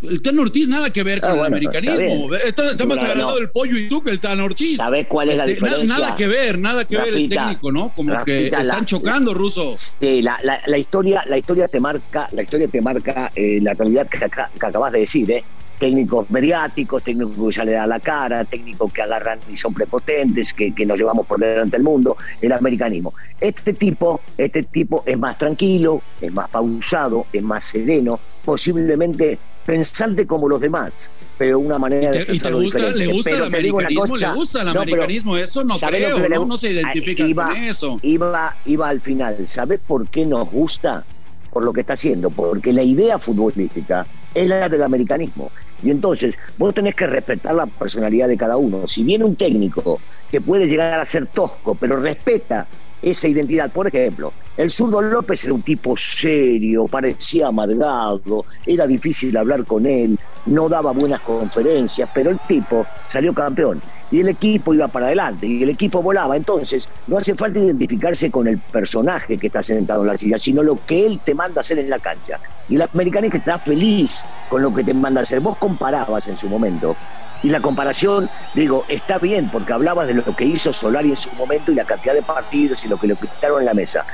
El 0.03 0.23
Tan 0.23 0.39
Ortiz 0.39 0.67
nada 0.67 0.89
que 0.89 1.03
ver 1.03 1.21
ah, 1.23 1.29
con 1.29 1.41
el 1.41 1.45
americanismo. 1.45 2.35
Está, 2.35 2.87
más 2.87 3.01
agradado 3.01 3.37
el 3.39 3.51
pollo 3.51 3.77
y 3.77 3.87
tú 3.87 4.03
que 4.03 4.11
el 4.11 4.19
Tan 4.19 4.41
Ortiz. 4.41 4.79
¿Sabes 4.79 5.07
cuál 5.07 5.29
es 5.29 5.37
la 5.37 5.45
este, 5.45 5.57
diferencia? 5.57 5.99
Nada, 5.99 6.17
que 6.17 6.27
ver, 6.27 6.59
nada 6.59 6.87
que 6.87 6.97
ver 6.97 7.15
el 7.15 7.29
técnico, 7.29 7.71
¿no? 7.71 7.93
Como 7.95 8.23
que 8.25 8.47
están 8.47 8.87
chocando, 8.87 9.35
Ruso. 9.35 9.75
Sí, 9.77 10.23
la, 10.23 10.41
la, 10.43 10.79
historia, 10.79 11.23
la 11.27 11.37
historia 11.37 11.69
te 11.69 11.79
marca, 11.79 12.29
la 12.33 12.43
historia 12.43 12.69
te 12.69 12.81
marca 12.81 13.31
eh, 13.37 13.59
la 13.61 13.75
realidad 13.75 14.09
que, 14.09 14.19
que, 14.19 14.67
acabas 14.67 14.93
de 14.93 15.01
decir, 15.01 15.31
¿eh? 15.31 15.45
Técnicos 15.81 16.31
mediáticos, 16.31 17.03
técnicos 17.03 17.35
que 17.37 17.56
ya 17.56 17.65
le 17.65 17.73
da 17.73 17.87
la 17.87 17.99
cara, 17.99 18.44
técnicos 18.44 18.93
que 18.93 19.03
agarran 19.03 19.41
y 19.50 19.56
son 19.56 19.75
prepotentes, 19.75 20.53
que, 20.53 20.73
que 20.73 20.87
nos 20.87 20.99
llevamos 20.99 21.27
por 21.27 21.41
delante 21.41 21.77
del 21.77 21.85
mundo, 21.85 22.17
el 22.41 22.53
americanismo. 22.53 23.15
Este 23.41 23.73
tipo, 23.73 24.21
este 24.37 24.62
tipo 24.62 25.03
es 25.06 25.19
más 25.19 25.38
tranquilo, 25.38 26.03
es 26.21 26.32
más 26.32 26.49
pausado, 26.50 27.27
es 27.32 27.43
más 27.43 27.65
sereno, 27.65 28.21
posiblemente 28.44 29.38
pensante 29.65 30.27
como 30.27 30.49
los 30.49 30.61
demás, 30.61 31.11
pero 31.38 31.59
una 31.59 31.79
manera 31.79 32.11
de 32.11 32.26
¿Y 32.29 32.38
te 32.38 32.53
gusta, 32.53 32.79
le 32.91 33.06
gusta 33.06 33.31
el 33.31 33.44
americanismo? 33.44 34.17
¿Le 34.17 34.33
gusta 34.33 34.62
el 34.62 34.69
americanismo? 34.69 35.37
eso 35.37 35.65
no 35.65 35.79
creo, 35.79 36.47
¿no? 36.47 36.56
se 36.56 36.73
identifica 36.73 37.25
con 37.35 37.56
eso. 37.56 37.99
Iba, 38.03 38.56
iba 38.67 38.88
al 38.88 39.00
final, 39.00 39.49
¿sabes 39.49 39.81
por 39.87 40.09
qué 40.09 40.26
nos 40.26 40.50
gusta? 40.50 41.05
Por 41.52 41.64
lo 41.64 41.73
que 41.73 41.81
está 41.81 41.94
haciendo, 41.94 42.31
porque 42.31 42.73
la 42.73 42.82
idea 42.82 43.19
futbolística 43.19 44.06
es 44.35 44.49
la 44.49 44.69
del 44.69 44.83
americanismo. 44.83 45.50
Y 45.83 45.90
entonces 45.90 46.38
vos 46.59 46.75
tenés 46.75 46.95
que 46.95 47.07
respetar 47.07 47.54
la 47.54 47.66
personalidad 47.66 48.28
de 48.28 48.37
cada 48.37 48.57
uno. 48.57 48.87
Si 48.87 49.02
viene 49.02 49.25
un 49.25 49.37
técnico 49.37 49.99
que 50.30 50.40
puede 50.40 50.66
llegar 50.66 51.00
a 51.00 51.04
ser 51.04 51.26
tosco, 51.26 51.75
pero 51.75 51.97
respeta 51.97 52.66
esa 53.02 53.28
identidad. 53.28 53.71
Por 53.71 53.88
ejemplo, 53.88 54.33
el 54.57 54.71
zurdo 54.71 55.00
López 55.00 55.45
era 55.45 55.54
un 55.54 55.62
tipo 55.62 55.97
serio, 55.97 56.87
parecía 56.87 57.47
amargado, 57.47 58.45
era 58.66 58.87
difícil 58.87 59.37
hablar 59.37 59.64
con 59.64 59.87
él, 59.87 60.19
no 60.47 60.69
daba 60.69 60.92
buenas 60.92 61.21
conferencias, 61.21 62.09
pero 62.12 62.30
el 62.30 62.38
tipo 62.40 62.87
salió 63.07 63.33
campeón 63.33 63.80
y 64.11 64.21
el 64.21 64.28
equipo 64.28 64.75
iba 64.75 64.88
para 64.88 65.07
adelante 65.07 65.47
y 65.47 65.62
el 65.62 65.71
equipo 65.71 66.02
volaba. 66.02 66.37
Entonces, 66.37 66.88
no 67.07 67.19
hace 67.19 67.35
falta 67.35 67.61
identificarse 67.61 68.30
con 68.30 68.49
el 68.49 68.59
personaje 68.59 69.37
que 69.38 69.47
está 69.47 69.62
sentado 69.62 70.02
en 70.02 70.09
la 70.09 70.16
silla, 70.16 70.38
sino 70.38 70.62
lo 70.62 70.76
que 70.85 71.07
él 71.07 71.21
te 71.25 71.35
manda 71.35 71.61
hacer 71.61 71.78
en 71.78 71.88
la 71.88 71.99
cancha. 71.99 72.38
Y 72.69 72.76
el 72.76 72.83
americano 72.83 73.26
es 73.26 73.33
que 73.33 73.38
está 73.38 73.59
feliz 73.59 74.26
con 74.49 74.62
lo 74.62 74.75
que 74.75 74.85
te 74.85 74.95
manda 74.95 75.21
hacer. 75.21 75.40
Vos 75.40 75.57
comparabas 75.59 76.28
en 76.28 76.37
su 76.37 76.49
momento 76.49 76.97
y 77.42 77.49
la 77.49 77.61
comparación, 77.61 78.28
digo, 78.54 78.85
está 78.88 79.18
bien, 79.18 79.50
porque 79.50 79.73
hablabas 79.73 80.06
de 80.06 80.14
lo 80.14 80.37
que 80.37 80.44
hizo 80.44 80.73
Solari 80.73 81.11
en 81.11 81.16
su 81.16 81.30
momento 81.32 81.73
y 81.73 81.75
la 81.75 81.85
cantidad 81.85 82.14
de 82.14 82.23
partidos 82.23 82.85
y 82.85 82.88
lo 82.88 82.99
que 82.99 83.06
le 83.06 83.16
quitaron 83.16 83.61
en 83.61 83.66
la 83.66 83.75
mesa. 83.75 84.04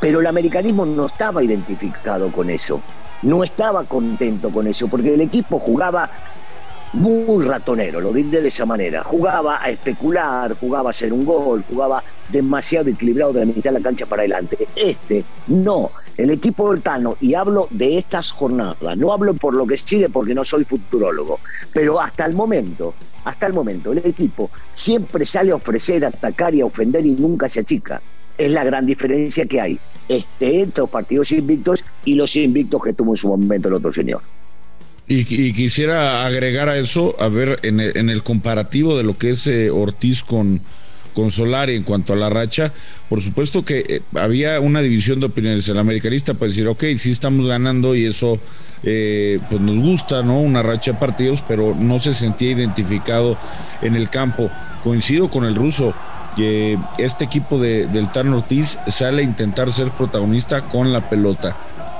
Pero 0.00 0.20
el 0.20 0.26
americanismo 0.26 0.86
no 0.86 1.06
estaba 1.06 1.42
identificado 1.42 2.30
con 2.30 2.50
eso, 2.50 2.80
no 3.22 3.42
estaba 3.42 3.84
contento 3.84 4.50
con 4.50 4.66
eso, 4.66 4.88
porque 4.88 5.14
el 5.14 5.20
equipo 5.20 5.58
jugaba 5.58 6.10
muy 6.92 7.44
ratonero, 7.44 8.00
lo 8.00 8.12
diré 8.12 8.40
de 8.40 8.48
esa 8.48 8.64
manera. 8.64 9.02
Jugaba 9.04 9.62
a 9.62 9.68
especular, 9.68 10.54
jugaba 10.58 10.90
a 10.90 10.92
hacer 10.92 11.12
un 11.12 11.24
gol, 11.24 11.64
jugaba 11.68 12.02
demasiado 12.28 12.88
equilibrado 12.88 13.32
de 13.32 13.40
la 13.40 13.46
mitad 13.46 13.70
de 13.70 13.78
la 13.78 13.82
cancha 13.82 14.06
para 14.06 14.22
adelante. 14.22 14.66
Este 14.74 15.24
no, 15.48 15.90
el 16.16 16.30
equipo 16.30 16.72
del 16.72 16.82
Tano, 16.82 17.16
y 17.20 17.34
hablo 17.34 17.68
de 17.70 17.98
estas 17.98 18.32
jornadas, 18.32 18.96
no 18.96 19.12
hablo 19.12 19.34
por 19.34 19.54
lo 19.54 19.66
que 19.66 19.76
sigue 19.76 20.08
porque 20.08 20.34
no 20.34 20.44
soy 20.44 20.64
futurólogo, 20.64 21.40
pero 21.72 22.00
hasta 22.00 22.24
el 22.24 22.34
momento, 22.34 22.94
hasta 23.24 23.46
el 23.46 23.52
momento, 23.52 23.92
el 23.92 23.98
equipo 23.98 24.50
siempre 24.72 25.24
sale 25.24 25.52
a 25.52 25.56
ofrecer, 25.56 26.04
a 26.04 26.08
atacar 26.08 26.54
y 26.54 26.60
a 26.60 26.66
ofender 26.66 27.04
y 27.04 27.14
nunca 27.14 27.48
se 27.48 27.60
achica. 27.60 28.00
Es 28.38 28.50
la 28.50 28.64
gran 28.64 28.86
diferencia 28.86 29.46
que 29.46 29.60
hay 29.60 29.78
entre 30.40 30.82
los 30.82 30.90
partidos 30.90 31.32
invictos 31.32 31.84
y 32.04 32.14
los 32.14 32.36
invictos 32.36 32.82
que 32.82 32.92
tuvo 32.92 33.12
en 33.12 33.16
su 33.16 33.28
momento 33.28 33.68
el 33.68 33.74
otro 33.74 33.92
señor. 33.92 34.22
Y, 35.08 35.52
quisiera 35.52 36.26
agregar 36.26 36.68
a 36.68 36.76
eso, 36.78 37.14
a 37.20 37.28
ver, 37.28 37.60
en 37.62 37.80
el, 37.80 38.22
comparativo 38.24 38.96
de 38.96 39.04
lo 39.04 39.16
que 39.16 39.30
es 39.30 39.46
eh, 39.46 39.70
Ortiz 39.70 40.24
con, 40.24 40.60
con 41.14 41.30
Solari 41.30 41.76
en 41.76 41.84
cuanto 41.84 42.12
a 42.12 42.16
la 42.16 42.28
racha, 42.28 42.72
por 43.08 43.22
supuesto 43.22 43.64
que 43.64 43.84
eh, 43.88 44.02
había 44.14 44.60
una 44.60 44.80
división 44.80 45.20
de 45.20 45.26
opiniones. 45.26 45.68
El 45.68 45.78
americanista 45.78 46.34
para 46.34 46.48
decir, 46.48 46.66
ok, 46.68 46.84
sí 46.96 47.10
estamos 47.10 47.46
ganando 47.46 47.94
y 47.94 48.04
eso 48.04 48.38
eh, 48.82 49.38
pues 49.48 49.60
nos 49.60 49.78
gusta, 49.78 50.22
¿no? 50.22 50.40
Una 50.40 50.62
racha 50.62 50.92
de 50.92 50.98
partidos, 50.98 51.44
pero 51.46 51.74
no 51.74 51.98
se 51.98 52.12
sentía 52.12 52.50
identificado 52.50 53.38
en 53.82 53.94
el 53.94 54.10
campo. 54.10 54.50
Coincido 54.82 55.30
con 55.30 55.44
el 55.44 55.54
ruso 55.54 55.94
que 56.36 56.78
este 56.98 57.24
equipo 57.24 57.58
de, 57.58 57.86
del 57.86 58.12
Tan 58.12 58.32
Ortiz 58.32 58.78
sale 58.88 59.22
a 59.22 59.24
intentar 59.24 59.72
ser 59.72 59.90
protagonista 59.92 60.68
con 60.68 60.92
la 60.92 61.08
pelota. 61.08 61.56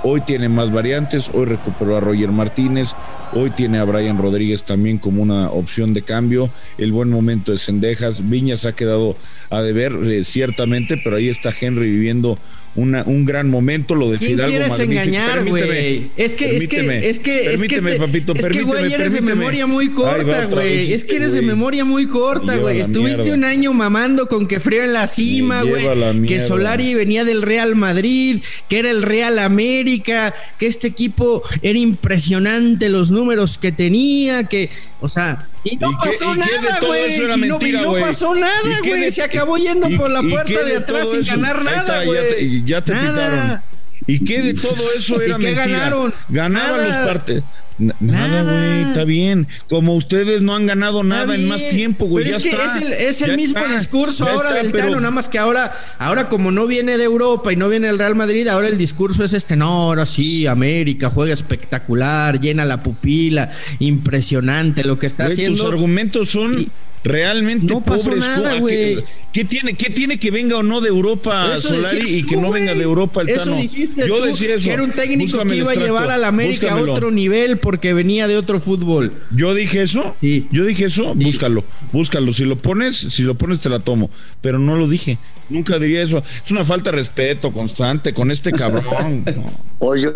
Hoy 0.09 0.21
tiene 0.21 0.49
más 0.49 0.71
variantes, 0.71 1.31
hoy 1.33 1.47
recuperó 1.47 1.97
a 1.97 2.01
Roger 2.01 2.31
Martínez, 2.31 2.91
hoy 3.33 3.51
tiene 3.51 3.79
a 3.79 3.85
Brian 3.85 4.19
Rodríguez 4.19 4.63
también 4.63 4.99
como 4.99 5.23
una 5.23 5.51
opción 5.51 5.95
de 5.95 6.03
cambio. 6.03 6.51
El 6.79 6.93
buen 6.93 7.11
momento 7.11 7.51
de 7.51 7.59
Cendejas, 7.59 8.29
Viñas 8.29 8.67
ha 8.67 8.73
quedado 8.73 9.17
a 9.51 9.63
deber 9.63 9.93
eh, 10.05 10.23
ciertamente, 10.23 10.96
pero 11.03 11.17
ahí 11.17 11.29
está 11.29 11.53
Henry 11.59 11.91
viviendo 11.91 12.39
un 12.77 13.25
gran 13.25 13.49
momento, 13.49 13.95
lo 13.95 14.11
de 14.11 14.19
¿Quién 14.19 14.39
quieres 14.39 14.79
engañar, 14.79 15.45
güey? 15.45 16.11
Es 16.17 16.35
que, 16.35 16.57
es 16.57 16.69
que, 16.69 17.09
es 17.09 17.19
que, 17.19 17.45
permíteme, 17.51 17.91
es 17.91 17.97
que, 17.97 18.01
papito, 18.01 18.35
es 18.35 18.47
que, 18.47 18.63
güey, 18.63 18.93
eres 18.93 19.13
de 19.13 19.21
memoria 19.21 19.67
muy 19.67 19.91
corta, 19.91 20.47
güey. 20.47 20.93
Es 20.93 21.05
que 21.05 21.17
eres 21.17 21.33
de 21.33 21.43
memoria 21.43 21.85
muy 21.85 22.07
corta, 22.07 22.57
güey. 22.57 22.81
Estuviste 22.81 23.33
un 23.33 23.45
año 23.45 23.73
mamando 23.73 24.29
con 24.29 24.47
que 24.47 24.61
frío 24.61 24.85
en 24.85 24.93
la 24.93 25.07
cima, 25.07 25.63
güey. 25.63 26.27
Que 26.27 26.41
Solari 26.41 26.95
venía 26.95 27.25
del 27.25 27.43
Real 27.43 27.77
Madrid, 27.77 28.43
que 28.69 28.79
era 28.79 28.91
el 28.91 29.03
Real 29.03 29.39
América, 29.39 30.35
que 30.59 30.67
este 30.67 30.89
equipo 30.89 31.43
era 31.63 31.79
impresionante 31.79 32.89
los 32.89 33.11
números 33.11 33.59
que 33.59 33.73
tenía, 33.73 34.45
que, 34.45 34.71
o 35.01 35.09
sea, 35.09 35.47
y 35.65 35.77
no 35.77 35.91
pasó 35.99 36.35
nada, 36.35 36.79
güey. 36.81 37.17
Y, 37.17 37.73
no, 37.73 37.93
pasó 37.95 38.35
nada, 38.35 38.81
güey. 38.85 39.11
Se 39.11 39.23
acabó 39.23 39.57
yendo 39.57 39.89
por 39.97 40.11
la 40.11 40.23
puerta 40.23 40.63
de 40.63 40.77
atrás 40.77 41.09
sin 41.11 41.23
ganar 41.23 41.65
nada, 41.65 42.05
güey 42.05 42.66
ya 42.67 42.83
te 42.83 42.93
pitaron. 42.93 43.61
¿Y 44.07 44.25
qué 44.25 44.43
de 44.43 44.55
todo 44.55 44.75
eso 44.97 45.21
era 45.21 45.37
¿Y 45.37 45.41
qué 45.41 45.47
mentira? 45.47 45.67
ganaron? 45.67 46.15
Ganaban 46.29 46.85
los 46.85 46.97
partes. 46.97 47.43
Nada, 47.79 48.43
güey, 48.43 48.89
está 48.89 49.05
bien. 49.05 49.47
Como 49.69 49.97
ustedes 49.97 50.41
no 50.41 50.57
han 50.57 50.67
ganado 50.67 51.05
nada 51.05 51.35
en 51.35 51.47
más 51.47 51.69
tiempo, 51.69 52.07
güey. 52.07 52.31
ya 52.31 52.37
es 52.37 52.47
está. 52.47 52.65
es 52.65 52.77
el, 52.77 52.93
es 52.93 53.23
el 53.23 53.37
mismo 53.37 53.63
discurso 53.67 54.27
ahora 54.27 54.55
del 54.55 54.73
Tano, 54.73 54.97
nada 54.97 55.11
más 55.11 55.29
que 55.29 55.39
ahora, 55.39 55.75
ahora 55.99 56.31
como 56.31 56.51
no 56.51 56.67
viene 56.67 56.97
de 56.97 57.05
Europa 57.05 57.53
y 57.53 57.57
no 57.57 57.69
viene 57.69 57.89
el 57.89 57.99
Real 57.99 58.15
Madrid, 58.15 58.49
ahora 58.49 58.69
el 58.69 58.79
discurso 58.79 59.25
es 59.25 59.35
este, 59.35 59.57
no, 59.57 59.67
ahora 59.67 60.07
sí, 60.07 60.47
América 60.47 61.11
juega 61.11 61.35
espectacular, 61.35 62.41
llena 62.41 62.65
la 62.65 62.83
pupila, 62.83 63.51
impresionante 63.79 64.83
lo 64.83 64.99
que 64.99 65.07
está 65.07 65.27
haciendo. 65.27 65.59
Tus 65.59 65.71
argumentos 65.71 66.31
son 66.31 66.71
realmente 67.07 67.73
no 67.73 67.83
pasó 67.83 68.15
nada, 68.15 68.59
güey. 68.59 69.03
¿Qué, 69.33 69.45
tiene, 69.45 69.75
¿Qué 69.75 69.91
tiene 69.91 70.19
que 70.19 70.31
venga 70.31 70.57
o 70.57 70.63
no 70.63 70.81
de 70.81 70.89
Europa 70.89 71.57
Solari 71.59 72.17
y 72.17 72.23
que 72.25 72.37
no 72.37 72.51
venga 72.51 72.75
de 72.75 72.83
Europa 72.83 73.21
el 73.21 73.35
Tano? 73.35 73.57
Yo 73.63 74.25
decía 74.25 74.55
eso. 74.55 74.65
Que 74.65 74.73
era 74.73 74.83
un 74.83 74.93
técnico 74.93 75.39
que 75.43 75.57
iba 75.57 75.73
a 75.73 75.75
llevar 75.75 76.11
a 76.11 76.17
la 76.17 76.29
América 76.29 76.73
a 76.73 76.77
otro 76.77 77.11
nivel 77.11 77.59
porque 77.59 77.93
venía 77.93 78.29
de 78.29 78.37
otro 78.37 78.61
fútbol. 78.61 79.13
Yo 79.31 79.55
dije 79.55 79.83
eso. 79.83 80.17
Sí. 80.21 80.47
Yo 80.51 80.65
dije 80.65 80.87
eso. 80.87 81.15
Búscalo, 81.15 81.65
búscalo. 81.93 82.33
Si 82.33 82.45
lo 82.45 82.57
pones, 82.57 82.97
si 82.97 83.23
lo 83.23 83.35
pones 83.35 83.61
te 83.61 83.69
la 83.69 83.81
tomo. 83.81 84.11
Pero 84.41 84.59
no 84.59 84.77
lo 84.77 84.89
dije. 84.89 85.19
Nunca 85.49 85.79
diría 85.79 86.03
eso. 86.03 86.23
Es 86.45 86.51
una 86.51 86.65
falta 86.65 86.91
de 86.91 86.97
respeto 86.97 87.53
constante 87.53 88.13
con 88.13 88.31
este 88.31 88.53
cabrón. 88.53 89.25
Oye, 89.79 90.11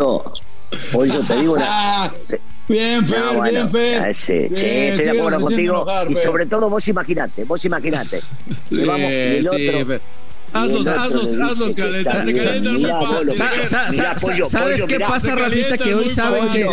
oye, 0.93 1.19
te 1.27 1.37
digo 1.37 1.53
una. 1.53 2.11
Bien, 2.71 3.07
Fer, 3.07 3.41
bien, 3.51 3.69
Fer. 3.69 4.15
Sí, 4.15 4.47
sí, 4.55 4.65
estoy 4.65 5.05
de 5.05 5.19
acuerdo 5.19 5.41
contigo. 5.41 5.85
y 6.09 6.15
sobre 6.15 6.45
todo 6.45 6.69
vos 6.69 6.87
imaginate, 6.87 7.43
vos 7.43 7.63
imaginate. 7.65 8.21
Llevamos 8.69 9.09
sí, 9.09 9.15
el 9.15 9.47
otro. 9.47 9.95
Sí, 9.95 10.01
Hazlos, 10.53 10.87
hazlos, 10.87 11.33
hazlos, 11.33 11.75
caleta. 11.75 12.23
Se 12.23 12.35
calientan 12.35 12.73
muy 12.73 12.91
fácil. 12.91 14.49
¿Sabes 14.49 14.83
qué 14.85 14.99
pasa, 14.99 15.35
Rafita? 15.35 15.77
Que 15.77 15.93
hoy 15.95 16.09
saben 16.09 16.49
que. 16.49 16.65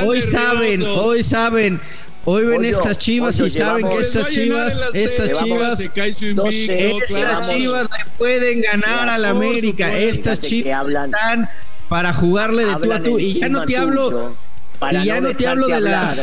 Hoy 0.00 0.22
saben, 0.22 0.82
hoy 0.82 1.22
saben. 1.22 1.80
Hoy 2.28 2.44
ven 2.44 2.64
estas 2.64 2.98
chivas 2.98 3.38
y 3.38 3.50
saben 3.50 3.88
que 3.88 3.98
estas 4.00 4.28
chivas, 4.30 4.94
estas 4.94 5.30
chivas, 5.32 5.80
estas 5.80 7.48
chivas 7.48 7.82
le 7.84 8.10
pueden 8.18 8.62
ganar 8.62 9.08
a 9.08 9.16
la 9.18 9.30
América. 9.30 9.96
Estas 9.96 10.40
chivas 10.40 10.86
están 10.88 11.48
para 11.88 12.12
jugarle 12.12 12.66
de 12.66 12.76
tú 12.76 12.92
a 12.92 13.00
tú. 13.00 13.18
Y 13.18 13.34
ya 13.34 13.48
no 13.48 13.64
te 13.64 13.76
hablo 13.76 14.36
para 14.78 15.02
y 15.02 15.06
ya 15.06 15.20
no, 15.20 15.34
te 15.34 15.46
hablo 15.46 15.66
de 15.66 15.74
hablar, 15.74 16.14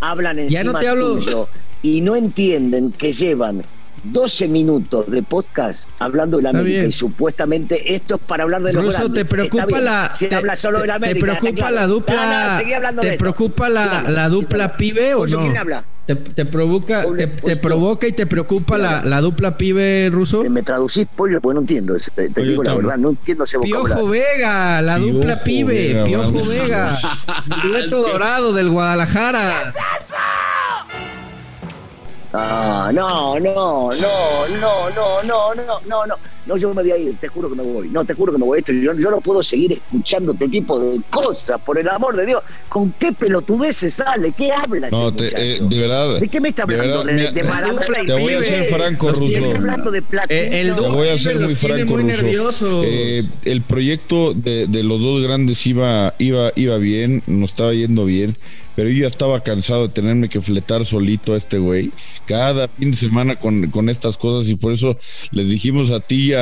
hablan 0.00 0.38
encima 0.38 0.62
ya 0.62 0.64
no 0.64 0.78
te 0.78 0.88
hablo... 0.88 1.14
tuyo 1.14 1.48
y 1.82 2.00
no 2.00 2.16
entienden 2.16 2.92
que 2.92 3.12
llevan 3.12 3.62
12 4.04 4.48
minutos 4.48 5.10
de 5.10 5.22
podcast 5.22 5.88
hablando 5.98 6.38
de 6.38 6.44
la 6.44 6.50
América 6.50 6.86
y 6.86 6.92
supuestamente 6.92 7.94
esto 7.94 8.16
es 8.16 8.20
para 8.22 8.44
hablar 8.44 8.62
de 8.62 8.72
los 8.72 8.84
Ruso, 8.84 9.12
te 9.12 9.24
preocupa 9.24 9.80
la 9.80 10.10
te, 10.18 10.34
habla 10.34 10.56
solo 10.56 10.80
de 10.80 10.86
la 10.86 10.94
América, 10.94 11.34
te 11.34 11.38
preocupa 11.40 11.70
la 11.70 11.86
dupla 11.86 12.62
te 13.00 13.16
preocupa 13.18 13.68
la, 13.68 14.04
la 14.08 14.28
dupla 14.28 14.76
pibe 14.76 15.14
o 15.14 15.26
no 15.26 15.40
¿quién 15.40 15.56
habla? 15.56 15.84
¿Te, 16.06 16.16
te 16.16 16.44
provoca, 16.44 17.04
te, 17.16 17.26
te, 17.28 17.56
provoca 17.56 18.06
y 18.06 18.12
te 18.12 18.26
preocupa 18.26 18.76
la, 18.78 19.04
la, 19.04 19.20
dupla 19.20 19.56
pibe 19.56 20.08
ruso? 20.10 20.42
Me 20.50 20.62
traducís 20.62 21.06
pollo 21.14 21.40
porque 21.40 21.54
no 21.54 21.60
entiendo. 21.60 21.96
Te, 22.14 22.28
digo 22.28 22.64
la 22.64 22.74
verdad, 22.74 22.96
no 22.96 23.10
entiendo 23.10 23.44
ese 23.44 23.58
vocabulario. 23.58 23.94
Piojo 23.94 24.08
Vega, 24.08 24.82
la 24.82 24.96
Piojo 24.96 25.12
dupla 25.12 25.42
pibe, 25.42 25.74
Vega, 25.74 26.04
Piojo 26.04 26.48
Vega. 26.48 26.98
dueto 27.62 28.02
dorado 28.02 28.52
del 28.52 28.70
Guadalajara. 28.70 29.72
Ah, 32.32 32.90
no, 32.94 33.40
no, 33.40 33.92
no, 33.92 34.48
no, 34.48 34.48
no, 34.48 35.22
no, 35.22 35.54
no, 35.54 35.54
no, 35.86 36.06
no. 36.06 36.14
No, 36.46 36.56
yo 36.56 36.72
me 36.72 36.82
voy 36.82 36.90
a 36.90 36.96
ir, 36.96 37.16
te 37.20 37.28
juro 37.28 37.48
que 37.48 37.54
me 37.54 37.62
voy. 37.62 37.88
No, 37.88 38.04
te 38.04 38.14
juro 38.14 38.32
que 38.32 38.38
me 38.38 38.44
voy. 38.44 38.64
Yo, 38.66 38.94
yo 38.94 39.10
no 39.10 39.20
puedo 39.20 39.42
seguir 39.42 39.72
escuchando 39.72 40.32
este 40.32 40.48
tipo 40.48 40.78
de 40.80 41.00
cosas, 41.10 41.60
por 41.60 41.78
el 41.78 41.88
amor 41.88 42.16
de 42.16 42.26
Dios. 42.26 42.42
¿Con 42.68 42.92
qué 42.98 43.12
pelotudeces 43.12 43.94
sale? 43.94 44.32
¿Qué 44.32 44.50
habla? 44.52 44.90
No, 44.90 45.08
este 45.08 45.30
te, 45.30 45.56
eh, 45.56 45.60
de 45.60 45.78
verdad. 45.78 46.18
¿De 46.18 46.28
qué 46.28 46.40
me 46.40 46.48
está 46.50 46.62
hablando? 46.62 47.04
De, 47.04 47.14
verdad, 47.14 47.32
de, 47.32 48.00
de 48.00 48.06
Te 48.06 48.20
voy 48.20 48.34
a 48.34 48.42
ser 48.42 48.64
franco, 48.64 49.10
eh, 50.28 50.60
el 50.60 50.74
te 50.74 50.80
voy 50.80 51.08
a 51.08 51.18
ser 51.18 51.40
muy 51.40 51.54
franco, 51.54 51.98
muy 51.98 52.12
Ruso. 52.12 52.82
Eh, 52.84 53.22
el 53.44 53.62
proyecto 53.62 54.32
de, 54.34 54.66
de, 54.66 54.82
los 54.82 55.00
dos 55.00 55.22
grandes 55.22 55.66
iba, 55.66 56.14
iba, 56.18 56.52
iba 56.56 56.78
bien, 56.78 57.22
nos 57.26 57.50
estaba 57.50 57.74
yendo 57.74 58.04
bien 58.04 58.36
pero 58.80 58.92
yo 58.92 59.02
ya 59.02 59.08
estaba 59.08 59.42
cansado 59.42 59.88
de 59.88 59.92
tenerme 59.92 60.30
que 60.30 60.40
fletar 60.40 60.86
solito 60.86 61.34
a 61.34 61.36
este 61.36 61.58
güey 61.58 61.90
cada 62.24 62.66
fin 62.66 62.92
de 62.92 62.96
semana 62.96 63.36
con, 63.36 63.70
con 63.70 63.90
estas 63.90 64.16
cosas 64.16 64.48
y 64.48 64.54
por 64.54 64.72
eso 64.72 64.96
les 65.32 65.50
dijimos 65.50 65.90
a 65.90 66.00
ti 66.00 66.32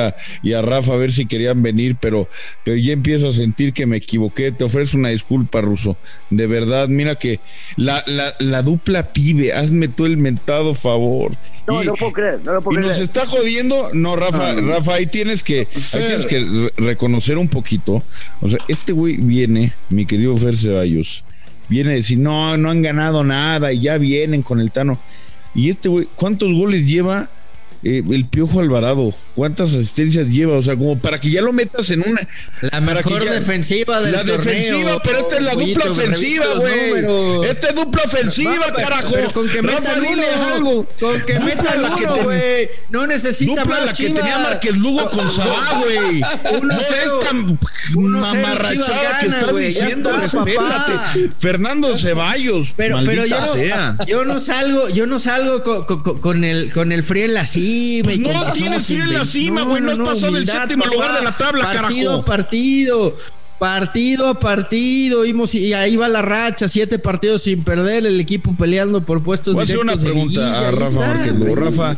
y 0.41 0.53
a, 0.53 0.61
Rafa 0.61 0.93
a 0.93 0.95
ver 0.95 1.11
si 1.11 1.25
querían 1.25 1.61
venir, 1.61 1.97
pero, 1.99 2.29
pero 2.63 2.77
ya 2.77 2.93
empiezo 2.93 3.27
a 3.27 3.33
sentir 3.33 3.73
que 3.73 3.85
me 3.85 3.97
equivoqué. 3.97 4.53
Te 4.53 4.63
ofrezco 4.63 4.95
una 4.95 5.09
disculpa, 5.09 5.59
Ruso. 5.59 5.97
De 6.29 6.47
verdad, 6.47 6.87
mira 6.87 7.15
que 7.15 7.41
la, 7.75 8.05
la, 8.07 8.33
la 8.39 8.61
dupla 8.61 9.11
pibe, 9.11 9.51
hazme 9.51 9.89
tú 9.89 10.05
el 10.05 10.15
mentado 10.15 10.73
favor. 10.75 11.33
No, 11.67 11.83
no 11.83 11.93
puedo 11.93 12.13
creer, 12.13 12.39
no 12.45 12.53
lo 12.53 12.61
puedo 12.61 12.79
y 12.79 12.83
nos 12.83 12.99
está 12.99 13.25
jodiendo. 13.25 13.89
No, 13.91 14.15
Rafa, 14.15 14.53
Rafa, 14.53 14.93
ahí 14.93 15.07
tienes 15.07 15.43
que, 15.43 15.67
ahí 15.93 16.03
tienes 16.07 16.25
que 16.25 16.71
reconocer 16.77 17.37
un 17.37 17.49
poquito. 17.49 18.01
O 18.39 18.47
sea, 18.47 18.59
este 18.69 18.93
güey 18.93 19.17
viene, 19.17 19.73
mi 19.89 20.05
querido 20.05 20.37
Fer 20.37 20.55
Ceballos 20.55 21.25
viene 21.69 21.91
a 21.91 21.95
decir, 21.95 22.19
no, 22.19 22.57
no 22.57 22.69
han 22.69 22.81
ganado 22.81 23.23
nada 23.23 23.71
y 23.71 23.79
ya 23.79 23.97
vienen 23.97 24.41
con 24.41 24.59
el 24.59 24.71
Tano. 24.71 24.97
Y 25.55 25.69
este 25.69 25.89
güey, 25.89 26.07
¿cuántos 26.15 26.51
goles 26.51 26.87
lleva 26.87 27.29
eh, 27.81 28.03
el 28.11 28.25
Piojo 28.25 28.59
Alvarado, 28.59 29.13
¿cuántas 29.35 29.73
asistencias 29.73 30.27
lleva? 30.27 30.57
O 30.57 30.61
sea, 30.61 30.75
como 30.75 30.99
para 30.99 31.17
que 31.21 31.29
ya 31.29 31.41
lo 31.41 31.53
metas 31.53 31.89
en 31.91 32.03
una. 32.05 32.27
La 32.59 32.81
mejor 32.81 33.23
defensiva 33.23 34.01
del 34.01 34.11
La 34.11 34.23
defensiva, 34.25 35.01
pero 35.01 35.19
esta 35.19 35.37
es 35.37 35.43
la 35.43 35.53
dupla 35.55 35.85
ofensiva, 35.85 36.45
güey. 36.55 37.49
Esta 37.49 37.69
es 37.69 37.75
dupla 37.75 38.01
ofensiva, 38.03 38.73
carajo. 38.75 39.13
Pero 39.13 39.31
con 39.31 39.47
que 39.47 39.61
meta 39.61 39.95
algo. 40.53 40.87
Con 40.99 41.21
que 41.21 41.39
meta 41.39 41.75
uno, 41.77 42.23
güey. 42.23 42.69
No 42.89 43.07
necesita 43.07 43.61
dupla 43.61 43.77
más 43.77 43.85
la 43.85 43.93
que 43.93 44.09
tenía 44.09 44.39
Márquez 44.39 44.75
Lugo 44.75 45.09
con 45.09 45.31
Sabá, 45.31 45.81
güey. 45.81 46.21
No 46.61 46.79
es 46.81 47.27
tan 47.29 47.59
mamarrachada 47.95 49.19
que 49.19 49.27
estás 49.27 49.55
diciendo. 49.55 50.11
Respétate. 50.17 51.29
Fernando 51.39 51.97
Ceballos. 51.97 52.73
Pero, 52.75 52.99
pero 53.05 53.25
yo, 53.25 53.37
yo 54.05 54.25
no 54.25 54.41
salgo, 54.41 54.89
yo 54.89 55.07
no 55.07 55.17
salgo 55.17 55.63
con, 56.19 56.43
el, 56.43 56.73
con 56.73 56.91
el 56.91 57.03
frío 57.03 57.23
en 57.23 57.33
la 57.33 57.45
silla 57.45 57.68
pues 58.03 58.19
no 58.19 58.51
tienes 58.53 58.87
que 58.87 58.93
ir 58.95 59.01
en 59.01 59.13
la 59.13 59.25
cima, 59.25 59.63
güey. 59.63 59.81
No, 59.81 59.91
has 59.91 59.99
pasado 59.99 60.33
del 60.33 60.47
séptimo 60.47 60.85
lugar 60.85 61.15
de 61.17 61.23
la 61.23 61.31
tabla, 61.31 61.65
partido, 61.65 62.23
Partido, 62.23 62.25
Partido 62.25 63.38
a 63.61 64.39
partido, 64.39 65.25
y 65.25 65.73
ahí 65.73 65.95
va 65.95 66.07
la 66.07 66.21
racha, 66.21 66.67
siete 66.67 66.99
partidos 66.99 67.43
sin 67.43 67.63
perder, 67.63 68.05
el 68.05 68.19
equipo 68.19 68.55
peleando 68.55 69.01
por 69.01 69.21
puestos 69.21 69.53
Voy 69.53 69.61
a 69.61 69.63
hacer 69.63 69.79
una 69.79 69.97
pregunta 69.97 70.67
a 70.67 70.71
Rafa 70.71 71.25
Rafa, 71.55 71.97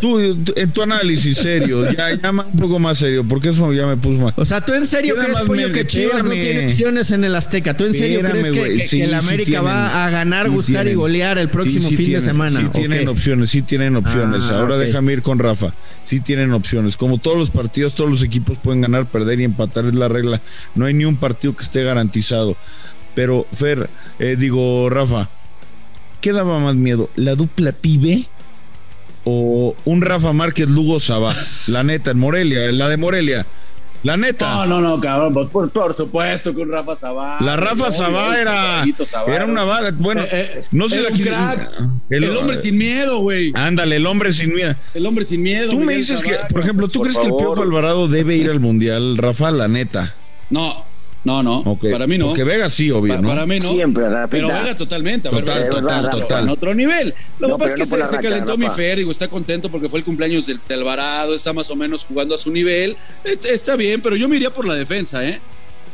tú, 0.00 0.18
en 0.20 0.70
tu 0.72 0.82
análisis 0.82 1.38
serio, 1.38 1.90
ya 1.90 2.14
llama 2.14 2.46
un 2.52 2.58
poco 2.58 2.78
más 2.78 2.98
serio, 2.98 3.24
porque 3.24 3.50
eso 3.50 3.72
ya 3.72 3.86
me 3.86 3.96
puso 3.96 4.18
mal. 4.18 4.34
O 4.36 4.44
sea, 4.44 4.60
tú 4.60 4.72
en 4.72 4.86
serio 4.86 5.14
crees, 5.16 5.40
Pollo, 5.40 5.72
que 5.72 5.86
Chivas 5.86 6.24
no 6.24 6.30
tiene 6.30 6.66
opciones 6.66 7.10
en 7.10 7.24
el 7.24 7.34
Azteca. 7.34 7.76
¿Tú 7.76 7.84
en 7.84 7.94
serio 7.94 8.20
crees 8.20 8.90
que, 8.90 9.04
el 9.04 9.14
América 9.14 9.60
va 9.60 10.04
a 10.04 10.10
ganar, 10.10 10.50
gustar 10.50 10.88
y 10.88 10.94
golear 10.94 11.38
el 11.38 11.48
próximo 11.48 11.88
fin 11.90 12.12
de 12.12 12.20
semana? 12.20 12.60
Sí 12.60 12.80
tienen 12.80 13.08
opciones, 13.08 13.50
sí 13.50 13.62
tienen 13.62 13.96
opciones. 13.96 14.44
Ah, 14.44 14.58
Ahora 14.58 14.78
déjame 14.78 15.12
ir 15.12 15.22
con 15.22 15.38
Rafa. 15.38 15.74
Sí 16.04 16.20
tienen 16.20 16.52
opciones. 16.52 16.96
Como 16.96 17.18
todos 17.18 17.38
los 17.38 17.50
partidos, 17.50 17.94
todos 17.94 18.10
los 18.10 18.22
equipos 18.22 18.58
pueden 18.58 18.80
ganar, 18.80 19.06
perder 19.06 19.40
y 19.40 19.44
empatar 19.44 19.91
la 19.94 20.08
regla. 20.08 20.42
No 20.74 20.86
hay 20.86 20.94
ni 20.94 21.04
un 21.04 21.16
partido 21.16 21.54
que 21.56 21.62
esté 21.62 21.82
garantizado. 21.84 22.56
Pero, 23.14 23.46
Fer, 23.52 23.90
eh, 24.18 24.36
digo, 24.38 24.88
Rafa, 24.88 25.28
¿qué 26.20 26.32
daba 26.32 26.58
más 26.58 26.76
miedo? 26.76 27.10
¿La 27.16 27.34
dupla 27.34 27.72
pibe? 27.72 28.26
¿O 29.24 29.76
un 29.84 30.02
Rafa 30.02 30.32
Márquez 30.32 30.68
Lugo 30.68 30.98
Sabá? 30.98 31.34
La 31.66 31.82
neta, 31.82 32.10
en 32.10 32.18
Morelia, 32.18 32.72
la 32.72 32.88
de 32.88 32.96
Morelia. 32.96 33.46
La 34.02 34.16
neta. 34.16 34.52
No, 34.52 34.66
no, 34.66 34.80
no, 34.80 35.00
cabrón. 35.00 35.48
Por, 35.48 35.94
supuesto 35.94 36.54
que 36.54 36.60
un 36.60 36.72
Rafa 36.72 36.96
Sabá. 36.96 37.38
La 37.40 37.56
Rafa 37.56 37.90
Sabá 37.92 38.38
era, 38.38 38.84
era 39.28 39.46
una 39.46 39.64
bala. 39.64 39.92
Bueno, 39.92 40.22
eh, 40.22 40.28
eh, 40.32 40.64
no 40.72 40.88
sé 40.88 41.00
la 41.00 41.10
crack. 41.10 41.70
El, 42.10 42.36
hombre 42.36 42.56
sin 42.56 42.76
miedo, 42.76 43.20
güey. 43.20 43.52
Ándale, 43.54 43.96
el 43.96 44.06
hombre 44.06 44.32
sin 44.32 44.54
miedo. 44.54 44.74
El 44.94 45.06
hombre 45.06 45.24
sin 45.24 45.42
miedo. 45.42 45.70
Tú 45.70 45.80
me 45.80 45.94
dices 45.94 46.20
que, 46.20 46.36
por 46.50 46.60
ejemplo, 46.60 46.88
¿tú 46.88 47.00
crees 47.00 47.16
que 47.16 47.26
el 47.26 47.34
Piojo 47.36 47.62
Alvarado 47.62 48.08
debe 48.08 48.36
ir 48.36 48.50
al 48.50 48.60
Mundial, 48.60 49.16
Rafa? 49.16 49.50
La 49.50 49.68
neta. 49.68 50.14
No, 50.50 50.84
no, 51.24 51.42
no, 51.42 51.78
para 51.90 52.06
mí 52.06 52.18
no. 52.18 52.28
Porque 52.28 52.44
Vega 52.44 52.68
sí, 52.68 52.90
obvio, 52.90 53.20
¿no? 53.20 53.28
Para 53.28 53.46
mí 53.46 53.58
no. 53.58 53.68
Siempre, 53.68 54.04
Pero 54.30 54.48
Vega 54.48 54.76
totalmente. 54.76 55.28
total, 55.28 55.68
total, 55.68 56.10
total. 56.10 56.44
En 56.44 56.50
otro 56.50 56.74
nivel. 56.74 57.14
Lo 57.38 57.48
que 57.48 57.54
pasa 57.54 57.74
es 57.74 57.90
que 57.90 58.06
se, 58.06 58.18
calentó 58.18 58.56
mi 58.56 58.68
Fer, 58.68 58.98
digo, 58.98 59.10
está 59.10 59.28
contento 59.28 59.70
porque 59.70 59.88
fue 59.88 60.00
el 60.00 60.04
cumpleaños 60.04 60.46
del, 60.46 60.60
Alvarado, 60.70 61.34
está 61.34 61.52
más 61.52 61.70
o 61.70 61.76
menos 61.76 62.04
jugando 62.04 62.34
a 62.34 62.38
su 62.38 62.50
nivel. 62.50 62.96
Está 63.24 63.76
bien, 63.76 64.00
pero 64.00 64.16
yo 64.16 64.28
me 64.28 64.36
iría 64.36 64.52
por 64.52 64.66
la 64.66 64.74
defensa, 64.74 65.24
¿eh? 65.26 65.40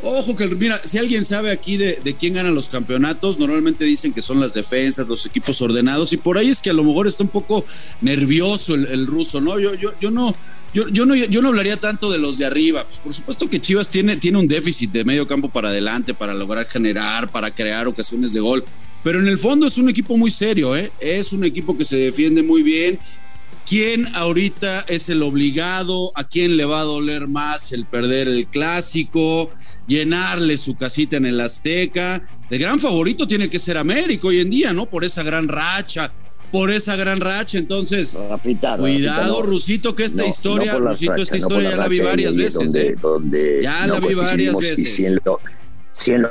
Ojo 0.00 0.36
que, 0.36 0.46
mira, 0.46 0.80
si 0.84 0.96
alguien 0.98 1.24
sabe 1.24 1.50
aquí 1.50 1.76
de, 1.76 2.16
quién 2.18 2.34
ganan 2.34 2.54
los 2.54 2.68
campeonatos, 2.68 3.38
normalmente 3.38 3.84
dicen 3.84 4.12
que 4.12 4.22
son 4.22 4.38
las 4.38 4.54
defensas, 4.54 5.08
los 5.08 5.26
equipos 5.26 5.60
ordenados, 5.60 6.12
y 6.12 6.16
por 6.16 6.38
ahí 6.38 6.50
es 6.50 6.60
que 6.60 6.70
a 6.70 6.72
lo 6.72 6.84
mejor 6.84 7.08
está 7.08 7.24
un 7.24 7.30
poco 7.30 7.64
nervioso 8.00 8.74
el, 8.74 9.06
ruso, 9.08 9.40
¿no? 9.40 9.58
Yo, 9.58 9.74
yo, 9.74 9.90
yo 10.00 10.12
no, 10.12 10.36
yo, 10.72 10.88
yo, 10.88 11.04
no, 11.04 11.16
yo 11.16 11.42
no 11.42 11.48
hablaría 11.48 11.78
tanto 11.78 12.12
de 12.12 12.18
los 12.18 12.38
de 12.38 12.46
arriba. 12.46 12.84
Pues 12.84 12.98
por 12.98 13.14
supuesto 13.14 13.50
que 13.50 13.60
Chivas 13.60 13.88
tiene, 13.88 14.16
tiene 14.16 14.38
un 14.38 14.46
déficit 14.46 14.92
de 14.92 15.04
medio 15.04 15.26
campo 15.26 15.48
para 15.48 15.70
adelante, 15.70 16.14
para 16.14 16.32
lograr 16.32 16.66
generar, 16.66 17.28
para 17.30 17.52
crear 17.52 17.88
ocasiones 17.88 18.32
de 18.32 18.40
gol. 18.40 18.64
Pero 19.02 19.20
en 19.20 19.26
el 19.26 19.38
fondo 19.38 19.66
es 19.66 19.78
un 19.78 19.88
equipo 19.88 20.16
muy 20.16 20.30
serio, 20.30 20.76
¿eh? 20.76 20.92
Es 21.00 21.32
un 21.32 21.42
equipo 21.42 21.76
que 21.76 21.84
se 21.84 21.96
defiende 21.96 22.44
muy 22.44 22.62
bien 22.62 23.00
¿Quién 23.68 24.06
ahorita 24.16 24.86
es 24.88 25.10
el 25.10 25.22
obligado? 25.22 26.10
¿A 26.14 26.26
quién 26.26 26.56
le 26.56 26.64
va 26.64 26.80
a 26.80 26.84
doler 26.84 27.28
más 27.28 27.72
el 27.72 27.84
perder 27.84 28.26
el 28.26 28.46
clásico? 28.46 29.50
Llenarle 29.86 30.56
su 30.56 30.74
casita 30.74 31.18
en 31.18 31.26
el 31.26 31.38
Azteca. 31.38 32.26
El 32.48 32.58
gran 32.60 32.78
favorito 32.78 33.28
tiene 33.28 33.50
que 33.50 33.58
ser 33.58 33.76
América 33.76 34.28
hoy 34.28 34.40
en 34.40 34.48
día, 34.48 34.72
¿no? 34.72 34.86
Por 34.86 35.04
esa 35.04 35.22
gran 35.22 35.48
racha, 35.48 36.10
por 36.50 36.70
esa 36.70 36.96
gran 36.96 37.20
racha. 37.20 37.58
Entonces, 37.58 38.18
cuidado, 38.78 39.42
Rusito, 39.42 39.94
que 39.94 40.06
esta 40.06 40.26
historia, 40.26 40.74
Rusito, 40.76 41.16
esta 41.16 41.36
historia 41.36 41.72
ya 41.72 41.76
la 41.76 41.88
vi 41.88 42.00
varias 42.00 42.36
veces. 42.36 42.74
¿eh? 42.74 42.96
ya 43.62 43.86
la 43.86 44.00
vi 44.00 44.14
varias 44.14 44.56
veces. 44.56 45.12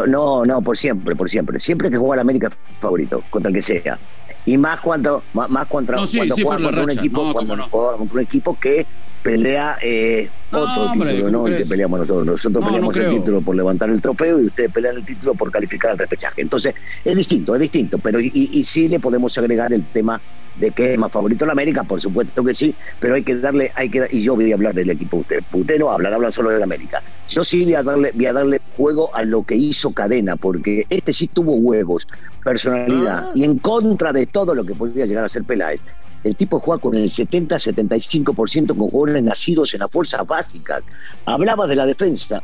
no, 0.08 0.44
no, 0.44 0.62
por 0.63 0.75
siempre, 0.75 1.15
por 1.15 1.29
siempre. 1.29 1.60
Siempre 1.60 1.91
que 1.91 1.98
juega 1.98 2.15
el 2.15 2.22
América 2.22 2.51
favorito, 2.82 3.24
contra 3.29 3.50
el 3.50 3.56
que 3.56 3.62
sea 3.62 4.00
y 4.47 4.57
más 4.57 4.79
cuando 4.79 5.23
más, 5.33 5.67
contra, 5.67 5.97
cuando 5.97 6.35
juega 6.35 6.63
contra 6.63 6.83
un 6.83 6.91
equipo 6.91 7.33
cuando 7.33 7.57
juega 7.69 7.97
contra 7.97 8.15
un 8.15 8.23
equipo 8.23 8.57
que 8.57 8.87
pelea 9.21 9.77
eh, 9.81 10.29
otro 10.51 10.91
título, 10.93 11.29
¿no? 11.29 11.43
que 11.43 11.65
peleamos 11.69 11.99
nosotros. 11.99 12.25
Nosotros 12.25 12.65
peleamos 12.65 12.95
el 12.95 13.09
título 13.09 13.41
por 13.41 13.55
levantar 13.57 13.89
el 13.89 14.01
trofeo 14.01 14.39
y 14.39 14.45
ustedes 14.45 14.71
pelean 14.71 14.95
el 14.95 15.05
título 15.05 15.35
por 15.35 15.51
calificar 15.51 15.91
el 15.91 15.97
repechaje. 15.97 16.41
Entonces, 16.41 16.73
es 17.03 17.15
distinto, 17.15 17.53
es 17.55 17.59
distinto, 17.59 17.97
pero 17.97 18.21
y, 18.21 18.31
y 18.33 18.63
sí 18.63 18.87
le 18.87 19.01
podemos 19.01 19.37
agregar 19.37 19.73
el 19.73 19.83
tema 19.87 20.21
de 20.59 20.71
que 20.71 20.93
es 20.93 20.99
más 20.99 21.11
favorito 21.11 21.45
la 21.45 21.51
América, 21.51 21.83
por 21.83 22.01
supuesto 22.01 22.43
que 22.43 22.55
sí, 22.55 22.73
pero 22.99 23.15
hay 23.15 23.23
que 23.23 23.35
darle, 23.35 23.71
hay 23.75 23.89
que 23.89 24.07
y 24.11 24.21
yo 24.21 24.35
voy 24.35 24.51
a 24.51 24.55
hablar 24.55 24.73
del 24.73 24.89
equipo 24.89 25.17
usted. 25.17 25.43
Usted 25.51 25.79
no 25.79 25.91
habla, 25.91 26.13
habla 26.13 26.31
solo 26.31 26.49
de 26.49 26.59
la 26.59 26.65
América. 26.65 27.01
Yo 27.27 27.43
sí 27.43 27.63
voy 27.65 27.75
a 27.75 27.83
darle, 27.83 28.11
voy 28.13 28.25
a 28.25 28.33
darle 28.33 28.59
juego 28.75 29.13
a 29.15 29.23
lo 29.23 29.43
que 29.43 29.55
hizo 29.55 29.91
Cadena, 29.91 30.35
porque 30.35 30.85
este 30.89 31.13
sí 31.13 31.27
tuvo 31.27 31.55
huevos, 31.55 32.07
personalidad, 32.43 33.25
ah. 33.27 33.31
y 33.35 33.43
en 33.43 33.59
contra 33.59 34.12
de 34.12 34.25
todo 34.27 34.55
lo 34.55 34.63
que 34.63 34.73
podía 34.73 35.05
llegar 35.05 35.25
a 35.25 35.29
ser 35.29 35.43
Peláez. 35.43 35.82
El 36.23 36.36
tipo 36.36 36.60
juega 36.60 36.82
con 36.82 36.95
el 36.95 37.10
70-75% 37.10 38.67
con 38.67 38.89
jugadores 38.89 39.23
nacidos 39.23 39.73
en 39.73 39.82
las 39.82 39.91
fuerzas 39.91 40.25
básicas. 40.25 40.84
Hablaba 41.25 41.67
de 41.67 41.75
la 41.75 41.86
defensa. 41.86 42.41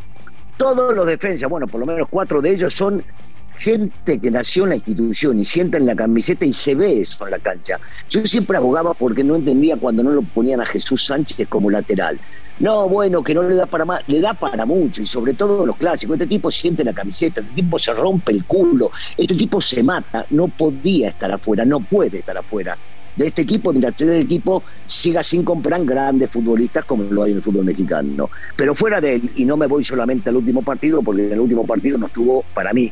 Todos 0.57 0.95
los 0.95 1.05
defensas, 1.07 1.49
bueno, 1.49 1.67
por 1.67 1.79
lo 1.79 1.85
menos 1.87 2.07
cuatro 2.09 2.41
de 2.41 2.51
ellos 2.51 2.73
son 2.73 3.03
gente 3.63 4.19
que 4.19 4.29
nació 4.29 4.63
en 4.63 4.69
la 4.69 4.75
institución 4.75 5.39
y 5.39 5.45
sienta 5.45 5.77
en 5.77 5.85
la 5.85 5.95
camiseta 5.95 6.43
y 6.43 6.51
se 6.51 6.75
ve 6.75 6.99
eso 6.99 7.25
en 7.25 7.31
la 7.31 7.39
cancha. 7.39 7.79
Yo 8.09 8.25
siempre 8.25 8.57
abogaba 8.57 8.93
porque 8.93 9.23
no 9.23 9.37
entendía 9.37 9.77
cuando 9.77 10.03
no 10.03 10.11
lo 10.11 10.21
ponían 10.21 10.59
a 10.59 10.65
Jesús 10.65 11.05
Sánchez 11.05 11.47
como 11.47 11.71
lateral. 11.71 12.19
No, 12.59 12.89
bueno, 12.89 13.23
que 13.23 13.33
no 13.33 13.41
le 13.41 13.55
da 13.55 13.65
para 13.65 13.85
más, 13.85 14.01
le 14.07 14.19
da 14.19 14.33
para 14.33 14.65
mucho 14.65 15.01
y 15.01 15.05
sobre 15.05 15.33
todo 15.33 15.65
los 15.65 15.77
clásicos. 15.77 16.15
Este 16.15 16.27
tipo 16.27 16.51
siente 16.51 16.83
la 16.83 16.91
camiseta, 16.91 17.39
este 17.39 17.53
tipo 17.53 17.79
se 17.79 17.93
rompe 17.93 18.33
el 18.33 18.43
culo, 18.43 18.91
este 19.15 19.33
tipo 19.33 19.61
se 19.61 19.81
mata, 19.81 20.25
no 20.31 20.49
podía 20.49 21.09
estar 21.09 21.31
afuera, 21.31 21.63
no 21.63 21.79
puede 21.79 22.19
estar 22.19 22.37
afuera 22.37 22.77
de 23.15 23.27
este 23.27 23.43
equipo 23.43 23.71
mientras 23.71 23.93
este 23.93 24.19
equipo 24.19 24.63
siga 24.87 25.21
sin 25.21 25.43
comprar 25.43 25.85
grandes 25.85 26.31
futbolistas 26.31 26.83
como 26.83 27.03
lo 27.03 27.23
hay 27.23 27.31
en 27.31 27.37
el 27.37 27.43
fútbol 27.43 27.63
mexicano. 27.63 28.29
Pero 28.57 28.75
fuera 28.75 28.99
de 28.99 29.15
él, 29.15 29.31
y 29.37 29.45
no 29.45 29.55
me 29.55 29.67
voy 29.67 29.83
solamente 29.83 30.29
al 30.29 30.35
último 30.35 30.63
partido, 30.63 31.01
porque 31.01 31.31
el 31.31 31.39
último 31.39 31.65
partido 31.65 31.97
no 31.97 32.07
estuvo 32.07 32.43
para 32.53 32.73
mí 32.73 32.91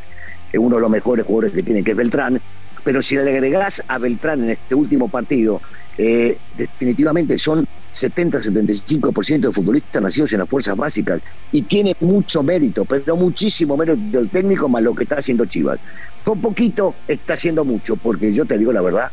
uno 0.59 0.75
de 0.75 0.81
los 0.81 0.91
mejores 0.91 1.25
jugadores 1.25 1.53
que 1.53 1.63
tiene, 1.63 1.83
que 1.83 1.91
es 1.91 1.97
Beltrán. 1.97 2.41
Pero 2.83 3.01
si 3.01 3.15
le 3.15 3.29
agregás 3.29 3.83
a 3.87 3.97
Beltrán 3.97 4.43
en 4.43 4.51
este 4.51 4.73
último 4.73 5.07
partido, 5.07 5.61
eh, 5.97 6.37
definitivamente 6.57 7.37
son 7.37 7.67
70-75% 7.91 9.39
de 9.39 9.51
futbolistas 9.51 10.01
nacidos 10.01 10.33
en 10.33 10.39
las 10.39 10.49
fuerzas 10.49 10.75
básicas 10.75 11.21
y 11.51 11.63
tiene 11.63 11.95
mucho 11.99 12.41
mérito, 12.41 12.85
pero 12.85 13.15
muchísimo 13.15 13.77
mérito 13.77 13.99
del 14.17 14.29
técnico 14.29 14.67
más 14.69 14.81
lo 14.81 14.95
que 14.95 15.03
está 15.03 15.17
haciendo 15.17 15.45
Chivas. 15.45 15.79
Con 16.23 16.41
poquito 16.41 16.95
está 17.07 17.33
haciendo 17.33 17.65
mucho, 17.65 17.97
porque 17.97 18.33
yo 18.33 18.45
te 18.45 18.57
digo 18.57 18.71
la 18.71 18.81
verdad, 18.81 19.11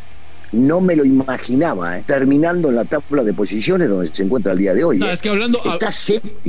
no 0.53 0.81
me 0.81 0.97
lo 0.97 1.05
imaginaba, 1.05 1.99
¿eh? 1.99 2.05
terminando 2.07 2.69
en 2.69 2.77
la 2.77 2.85
tabla 2.85 3.23
de 3.23 3.35
posiciones 3.35 3.89
donde 3.89 4.15
se 4.15 4.23
encuentra 4.23 4.53
el 4.53 4.59
día 4.59 4.75
de 4.75 4.85
hoy. 4.85 4.99
No, 4.99 5.07
¿eh? 5.07 5.13
es 5.13 5.23
que 5.23 5.29
hablando, 5.29 5.59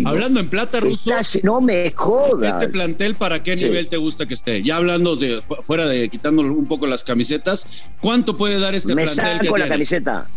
hablando 0.06 0.40
en 0.40 0.50
plata, 0.50 0.80
Ruso. 0.80 1.12
no 1.44 1.62
me 1.62 1.92
jodas. 1.92 2.56
Este 2.56 2.70
plantel, 2.70 3.16
¿para 3.16 3.44
qué 3.44 3.56
nivel 3.56 3.88
te 3.88 3.98
gusta 3.98 4.26
que 4.26 4.34
esté? 4.34 4.64
Ya 4.64 4.78
hablando 4.78 5.16
de 5.16 5.42
fuera 5.62 5.88
de 5.88 6.08
quitando 6.10 6.42
un 6.42 6.66
poco 6.66 6.88
las 6.88 7.04
camisetas, 7.04 7.84
¿cuánto 8.00 8.38
puede 8.38 8.60
dar 8.60 8.76
este 8.76 8.96
me 8.96 9.04
plantel? 9.04 9.40
Saco 9.40 9.58
la 9.58 9.68
camiseta. 9.68 10.28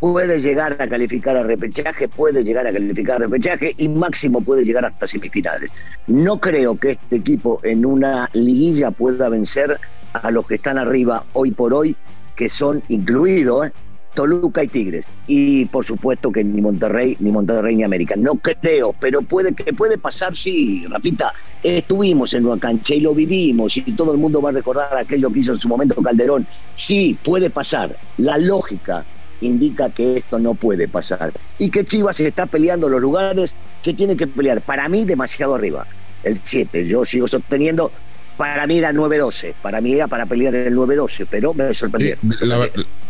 Puede 0.00 0.40
llegar 0.42 0.76
a 0.80 0.86
calificar 0.86 1.36
a 1.36 1.42
repechaje, 1.42 2.08
puede 2.08 2.44
llegar 2.44 2.66
a 2.66 2.72
calificar 2.72 3.16
a 3.16 3.18
repechaje 3.20 3.74
y 3.78 3.88
máximo 3.88 4.40
puede 4.40 4.62
llegar 4.62 4.84
hasta 4.84 5.06
semifinales. 5.06 5.70
No 6.06 6.38
creo 6.38 6.78
que 6.78 6.92
este 6.92 7.16
equipo 7.16 7.60
en 7.62 7.86
una 7.86 8.28
liguilla 8.34 8.90
pueda 8.90 9.30
vencer 9.30 9.78
a 10.12 10.30
los 10.30 10.46
que 10.46 10.56
están 10.56 10.78
arriba 10.78 11.24
hoy 11.32 11.52
por 11.52 11.72
hoy 11.72 11.96
que 12.36 12.48
son 12.48 12.82
incluidos. 12.88 13.70
Toluca 14.14 14.62
y 14.62 14.68
Tigres. 14.68 15.04
Y 15.26 15.66
por 15.66 15.84
supuesto 15.84 16.30
que 16.30 16.44
ni 16.44 16.60
Monterrey, 16.60 17.16
ni 17.18 17.32
Monterrey 17.32 17.76
ni 17.76 17.82
América. 17.82 18.14
No 18.16 18.36
creo, 18.36 18.94
pero 18.98 19.22
puede 19.22 19.52
que 19.54 19.72
puede 19.72 19.98
pasar, 19.98 20.36
sí, 20.36 20.86
Rapita. 20.88 21.32
Estuvimos 21.62 22.32
en 22.34 22.46
una 22.46 22.60
cancha 22.60 22.94
y 22.94 23.00
lo 23.00 23.14
vivimos, 23.14 23.76
y 23.76 23.82
todo 23.92 24.12
el 24.12 24.18
mundo 24.18 24.40
va 24.40 24.50
a 24.50 24.52
recordar 24.52 24.96
aquello 24.96 25.32
que 25.32 25.40
hizo 25.40 25.52
en 25.52 25.58
su 25.58 25.68
momento 25.68 26.00
Calderón. 26.00 26.46
Sí, 26.74 27.18
puede 27.24 27.50
pasar. 27.50 27.96
La 28.18 28.38
lógica 28.38 29.04
indica 29.40 29.90
que 29.90 30.18
esto 30.18 30.38
no 30.38 30.54
puede 30.54 30.88
pasar. 30.88 31.32
Y 31.58 31.70
que 31.70 31.84
Chivas 31.84 32.20
está 32.20 32.46
peleando 32.46 32.88
los 32.88 33.00
lugares 33.00 33.54
que 33.82 33.94
tiene 33.94 34.16
que 34.16 34.26
pelear. 34.26 34.60
Para 34.60 34.88
mí, 34.88 35.04
demasiado 35.04 35.54
arriba. 35.54 35.86
El 36.22 36.38
7. 36.42 36.86
Yo 36.86 37.04
sigo 37.04 37.28
sosteniendo 37.28 37.90
para 38.36 38.66
mí 38.66 38.78
era 38.78 38.92
9-12, 38.92 39.54
para 39.62 39.80
mí 39.80 39.92
era 39.92 40.08
para 40.08 40.26
pelear 40.26 40.54
el 40.54 40.74
9-12, 40.74 41.26
pero 41.30 41.54
me 41.54 41.72
sorprendió. 41.72 42.16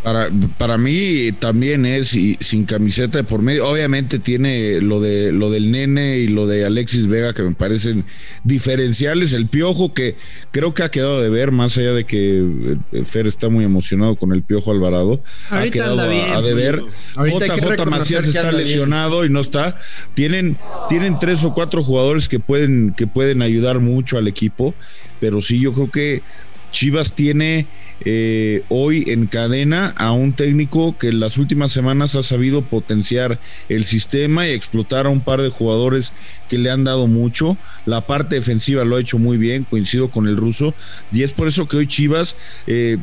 para, 0.03 0.29
para 0.59 0.77
mí 0.77 1.33
también 1.39 1.87
es 1.87 2.15
y, 2.15 2.37
sin 2.41 2.65
camiseta 2.67 3.19
de 3.19 3.25
por 3.25 3.41
medio. 3.41 3.67
Obviamente 3.67 4.19
tiene 4.19 4.81
lo 4.81 5.01
de 5.01 5.33
lo 5.33 5.51
del 5.51 5.71
nene 5.71 6.19
y 6.19 6.29
lo 6.29 6.47
de 6.47 6.67
Alexis 6.67 7.07
Vega 7.09 7.33
que 7.33 7.43
me 7.43 7.55
parecen 7.55 8.05
diferenciales. 8.45 9.33
El 9.33 9.47
piojo 9.47 9.95
que 9.95 10.17
creo 10.51 10.75
que 10.75 10.83
ha 10.83 10.91
quedado 10.91 11.23
de 11.23 11.31
ver, 11.31 11.53
más 11.53 11.79
allá 11.79 11.93
de 11.93 12.05
que 12.05 12.77
eh, 12.93 13.05
Fer 13.05 13.27
está 13.27 13.49
muy 13.49 13.65
emocionado 13.65 14.17
con 14.17 14.33
el 14.33 14.43
piojo 14.43 14.73
Alvarado, 14.73 15.23
ha 15.49 15.65
quedado 15.69 16.01
a, 16.01 16.43
de 16.43 16.55
ver. 16.55 16.83
JJ 17.17 17.87
Macías 17.87 18.27
está 18.27 18.53
lesionado 18.53 19.25
y 19.25 19.31
no 19.31 19.41
está. 19.41 19.77
Tienen, 20.13 20.59
tienen 20.89 21.19
tres 21.19 21.45
o 21.45 21.55
cuatro 21.55 21.83
jugadores 21.83 22.29
que 22.29 22.41
pueden, 22.41 22.93
que 22.95 23.07
pueden 23.07 23.41
ayudar 23.41 23.81
mucho 23.81 24.19
al 24.19 24.29
equipo 24.29 24.75
pero 25.25 25.41
sí 25.41 25.59
yo 25.59 25.73
creo 25.73 25.91
que 25.91 26.23
Chivas 26.71 27.15
tiene 27.15 27.67
eh, 28.05 28.63
hoy 28.69 29.05
en 29.07 29.25
cadena 29.25 29.95
a 29.97 30.13
un 30.13 30.35
técnico 30.35 30.99
que 30.99 31.09
en 31.09 31.19
las 31.19 31.39
últimas 31.39 31.73
semanas 31.73 32.15
ha 32.15 32.23
sabido 32.23 32.61
potenciar 32.61 33.41
el 33.71 33.85
sistema 33.85 34.47
y 34.47 34.53
explotar 34.53 35.07
a 35.07 35.09
un 35.09 35.23
par 35.23 35.41
de 35.41 35.49
jugadores 35.49 36.13
que 36.51 36.59
le 36.59 36.71
han 36.71 36.85
dado 36.85 37.07
mucho. 37.07 37.57
La 37.87 38.07
parte 38.07 38.35
defensiva 38.35 38.85
lo 38.85 38.97
ha 38.97 39.01
hecho 39.01 39.19
muy 39.19 39.39
bien, 39.39 39.63
coincido 39.63 40.11
con 40.11 40.29
el 40.29 40.37
ruso, 40.37 40.75
y 41.11 41.23
es 41.23 41.33
por 41.33 41.49
eso 41.49 41.67
que 41.67 41.79
hoy 41.79 41.87
Chivas, 41.87 42.37
eh, 42.67 42.99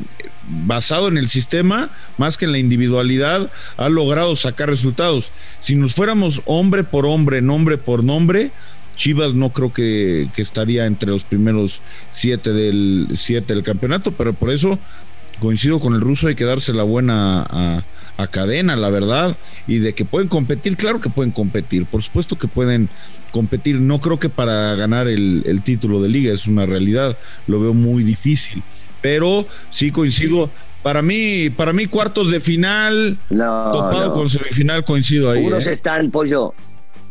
basado 0.48 1.08
en 1.08 1.18
el 1.18 1.28
sistema, 1.28 1.90
más 2.20 2.38
que 2.38 2.46
en 2.46 2.52
la 2.52 2.60
individualidad, 2.60 3.52
ha 3.78 3.90
logrado 3.90 4.36
sacar 4.36 4.70
resultados. 4.70 5.34
Si 5.60 5.74
nos 5.74 5.96
fuéramos 5.96 6.44
hombre 6.46 6.84
por 6.84 7.08
hombre, 7.08 7.42
nombre 7.42 7.80
por 7.80 8.04
nombre, 8.04 8.52
Chivas 8.95 9.34
no 9.34 9.51
creo 9.51 9.73
que, 9.73 10.30
estaría 10.38 10.86
entre 10.86 11.10
los 11.10 11.23
primeros 11.23 11.82
siete 12.12 12.54
del, 12.54 13.10
siete 13.13 13.54
del 13.54 13.63
campeonato, 13.63 14.12
pero 14.12 14.34
por 14.34 14.51
eso 14.51 14.80
coincido 15.41 15.80
con 15.80 15.95
el 15.95 16.01
ruso, 16.01 16.27
hay 16.27 16.36
que 16.36 16.45
darse 16.45 16.71
la 16.71 16.84
buena 16.84 17.84
a, 18.17 18.27
cadena, 18.27 18.75
la 18.75 18.91
verdad, 18.91 19.36
y 19.65 19.80
de 19.80 19.93
que 19.93 20.06
pueden 20.06 20.30
competir, 20.30 20.77
claro 20.77 21.01
que 21.01 21.10
pueden 21.10 21.32
competir, 21.32 21.88
por 21.88 22.04
supuesto 22.04 22.38
que 22.38 22.47
pueden 22.47 22.88
competir, 23.32 23.82
no 23.82 23.99
creo 23.99 24.19
que 24.19 24.30
para 24.30 24.75
ganar 24.75 25.08
el, 25.08 25.62
título 25.63 26.01
de 26.01 26.10
liga 26.10 26.32
es 26.32 26.45
una 26.45 26.67
realidad, 26.67 27.17
lo 27.47 27.60
veo 27.60 27.73
muy 27.73 28.04
difícil, 28.04 28.62
pero 29.01 29.47
sí 29.71 29.89
coincido, 29.89 30.51
para 30.84 31.01
mí, 31.01 31.49
para 31.49 31.73
mí 31.73 31.88
cuartos 31.88 32.32
de 32.32 32.39
final, 32.39 33.17
topado 33.27 34.13
con 34.13 34.30
semifinal, 34.30 34.86
coincido 34.86 35.32
ahí. 35.32 35.43
Unos 35.43 35.65
¿eh? 35.65 35.73
están, 35.73 36.12
pollo, 36.12 36.54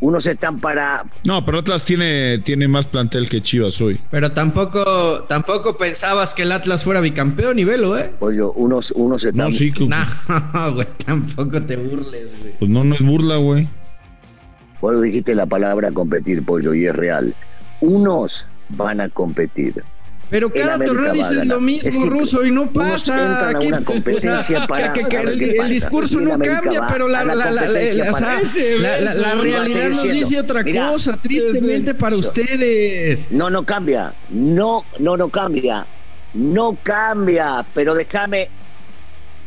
unos 0.01 0.27
están 0.27 0.59
para. 0.59 1.05
No, 1.25 1.45
pero 1.45 1.59
Atlas 1.59 1.85
tiene, 1.85 2.39
tiene 2.39 2.69
más 2.69 2.87
plantel 2.87 3.29
que 3.29 3.41
Chivas 3.41 3.81
hoy. 3.81 4.01
Pero 4.11 4.33
tampoco, 4.33 5.25
tampoco 5.29 5.77
pensabas 5.77 6.35
que 6.35 6.43
el 6.43 6.53
Atlas 6.53 6.85
fuera 6.85 7.01
bicampeón 7.01 7.59
y 7.59 7.65
velo, 7.65 7.99
¿eh? 7.99 8.13
Oye, 8.21 8.43
unos, 8.43 8.93
unos 8.93 9.25
están. 9.25 9.47
No, 9.47 9.51
sí, 9.51 9.73
No, 9.79 10.75
güey, 10.75 10.89
tampoco 11.05 11.63
te 11.63 11.77
burles, 11.77 12.29
güey. 12.41 12.55
Pues 12.59 12.71
no, 12.71 12.85
no 12.85 12.95
es 12.95 13.03
burla, 13.03 13.37
güey. 13.37 13.69
Vos 14.81 15.01
dijiste 15.03 15.35
la 15.35 15.47
palabra 15.47 15.91
competir, 15.93 16.45
pollo, 16.45 16.73
y 16.73 16.87
es 16.87 16.95
real. 16.95 17.35
Unos 17.81 18.47
van 18.71 19.01
a 19.01 19.09
competir 19.09 19.85
pero 20.31 20.49
cada 20.49 20.79
torneo 20.83 21.13
dices 21.13 21.45
lo 21.47 21.61
mismo, 21.61 22.07
Ruso, 22.07 22.45
y 22.45 22.51
no 22.51 22.71
pasa. 22.71 23.51
Que, 23.61 23.67
una 23.67 23.83
competencia 23.83 24.67
para 24.67 24.93
que, 24.93 25.01
el, 25.01 25.69
discurso 25.69 26.21
no 26.21 26.39
cambia, 26.39 26.87
pero 26.87 27.09
la, 27.09 27.25
la, 27.25 27.35
la, 27.35 27.51
la 27.51 29.35
realidad 29.35 29.89
nos 29.91 30.03
dice 30.03 30.41
otra 30.41 30.65
cosa, 30.65 31.17
tristemente 31.21 31.95
para 31.95 32.17
ustedes. 32.17 33.31
No, 33.33 33.51
no 33.51 33.65
cambia. 33.65 34.15
No, 34.31 34.85
no, 34.99 35.17
no 35.17 35.29
cambia. 35.29 35.85
No 36.33 36.77
cambia, 36.83 37.67
pero 37.75 37.95
déjame 37.95 38.49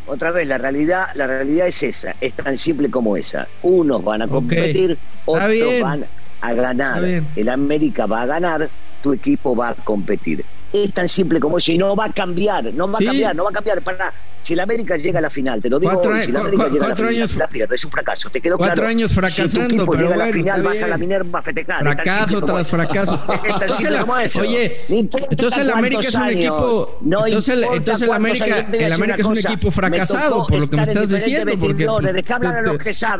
otra 0.06 0.32
vez, 0.32 0.48
la 0.48 0.58
realidad, 0.58 1.08
la 1.16 1.28
realidad 1.28 1.68
es 1.68 1.82
esa, 1.82 2.14
es 2.20 2.34
tan 2.34 2.58
simple 2.58 2.92
como 2.92 3.16
esa. 3.16 3.48
Unos 3.62 4.04
van 4.04 4.24
a 4.24 4.28
competir, 4.28 4.98
otros 5.26 5.80
van 5.82 6.06
a 6.42 6.54
ganar. 6.54 7.04
El 7.04 7.50
América 7.50 8.06
va 8.06 8.24
a 8.24 8.26
ganar, 8.26 8.70
tu 9.02 9.14
equipo 9.14 9.56
va 9.56 9.70
a 9.70 9.76
competir 9.76 10.44
es 10.74 10.94
tan 10.94 11.08
simple 11.08 11.40
como 11.40 11.60
eso 11.60 11.72
y 11.72 11.78
no 11.78 11.96
va 11.96 12.06
a 12.06 12.12
cambiar, 12.12 12.74
no 12.74 12.92
va 12.92 12.98
a 13.00 13.06
cambiar, 13.06 13.36
no 13.36 13.44
va 13.44 13.50
a 13.52 13.54
cambiar. 13.54 13.82
Para, 13.82 14.12
si 14.42 14.54
el 14.54 14.60
América 14.60 14.98
llega 14.98 15.20
a 15.20 15.22
la 15.22 15.30
final, 15.30 15.62
te 15.62 15.70
lo 15.70 15.80
digo, 15.80 15.94
cuatro, 15.94 16.22
si 16.22 16.32
la 16.32 16.40
América 16.42 16.68
llega 16.68 16.86
a 16.86 16.90
la 16.90 16.96
final, 16.96 17.14
años, 17.14 17.36
la 17.36 17.48
pierde, 17.48 17.76
es 17.76 17.86
un 17.86 17.92
fracaso. 17.92 18.30
Te 18.30 18.42
quedó 18.42 18.58
cuatro 18.58 18.76
claro. 18.76 18.90
años 18.90 19.14
fracasando, 19.14 19.50
si 19.50 19.58
tu 19.58 19.64
equipo 19.64 19.92
pero 19.92 20.10
llega 20.10 20.16
a 20.16 20.28
la 20.28 20.34
final, 20.34 20.64
vas 20.64 20.84
a 20.84 20.88
la 20.88 20.98
Minerva 20.98 21.40
a 21.40 21.42
festejar. 21.42 21.84
Fracaso 21.84 22.42
tras 22.42 22.70
fracaso. 22.70 23.24
entonces, 23.44 23.92
la, 23.92 24.04
oye, 24.42 24.78
entonces 24.90 25.60
el 25.60 25.70
América 25.70 26.02
es 26.02 26.16
un 26.16 26.30
equipo, 26.30 26.98
no 27.02 27.26
entonces, 27.26 27.66
entonces 27.74 28.08
el 28.08 28.14
América, 28.14 28.68
el 28.72 28.94
América 28.94 29.22
es 29.22 29.28
un 29.28 29.38
equipo 29.38 29.72
fracasado, 29.72 30.48
por 30.48 30.60
lo 30.60 30.70
que 30.70 30.78
me 30.78 30.84
estás 30.84 31.10
diciendo, 31.10 31.54
porque 31.60 31.88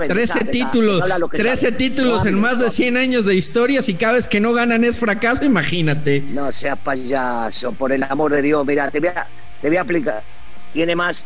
13 0.08 0.46
títulos, 0.46 1.04
13 1.32 1.72
títulos 1.74 2.26
en 2.26 2.40
más 2.40 2.60
de 2.60 2.70
100 2.70 2.98
años 2.98 3.26
de 3.26 3.36
historia, 3.36 3.82
si 3.82 3.94
cada 3.94 4.14
vez 4.14 4.28
que 4.28 4.40
no 4.40 4.54
ganan 4.54 4.84
es 4.84 5.00
fracaso, 5.00 5.46
imagínate. 5.46 6.22
No 6.22 6.52
sea 6.52 6.76
por 7.78 7.92
el 7.92 8.04
amor 8.04 8.32
de 8.32 8.42
Dios, 8.42 8.66
mira, 8.66 8.90
te 8.90 9.00
voy 9.00 9.10
a, 9.10 9.28
te 9.62 9.68
voy 9.68 9.78
a 9.78 9.82
aplicar. 9.82 10.24
Tiene 10.74 10.96
más. 10.96 11.26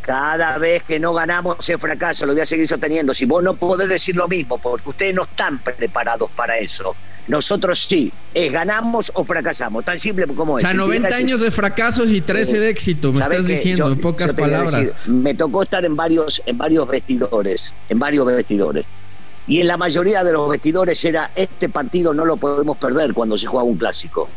Cada 0.00 0.58
vez 0.58 0.82
que 0.82 0.98
no 0.98 1.14
ganamos 1.14 1.56
ese 1.60 1.78
fracaso, 1.78 2.26
lo 2.26 2.32
voy 2.32 2.42
a 2.42 2.44
seguir 2.44 2.66
sosteniendo. 2.66 3.14
Si 3.14 3.24
vos 3.24 3.40
no 3.40 3.54
podés 3.54 3.88
decir 3.88 4.16
lo 4.16 4.26
mismo, 4.26 4.58
porque 4.58 4.88
ustedes 4.88 5.14
no 5.14 5.22
están 5.22 5.60
preparados 5.60 6.28
para 6.32 6.58
eso. 6.58 6.96
Nosotros 7.28 7.78
sí, 7.78 8.12
es 8.34 8.50
ganamos 8.50 9.12
o 9.14 9.24
fracasamos, 9.24 9.84
tan 9.84 10.00
simple 10.00 10.26
como 10.26 10.58
es. 10.58 10.64
O 10.64 10.66
sea, 10.66 10.74
90 10.76 11.14
años 11.14 11.40
de 11.40 11.52
fracasos 11.52 12.10
y 12.10 12.20
13 12.20 12.58
de 12.58 12.68
éxito, 12.68 13.12
me 13.12 13.20
estás 13.20 13.46
diciendo, 13.46 13.92
en 13.92 14.00
pocas 14.00 14.32
palabras. 14.32 14.92
me 15.06 15.34
tocó 15.34 15.62
estar 15.62 15.84
en 15.84 15.94
varios, 15.94 16.42
en 16.46 16.58
varios 16.58 16.88
vestidores, 16.88 17.72
en 17.88 17.98
varios 18.00 18.26
vestidores. 18.26 18.84
Y 19.46 19.60
en 19.60 19.68
la 19.68 19.76
mayoría 19.76 20.24
de 20.24 20.32
los 20.32 20.48
vestidores 20.48 21.04
era, 21.04 21.30
este 21.36 21.68
partido 21.68 22.12
no 22.12 22.24
lo 22.24 22.36
podemos 22.36 22.76
perder 22.76 23.14
cuando 23.14 23.38
se 23.38 23.46
juega 23.46 23.64
un 23.64 23.76
clásico 23.76 24.28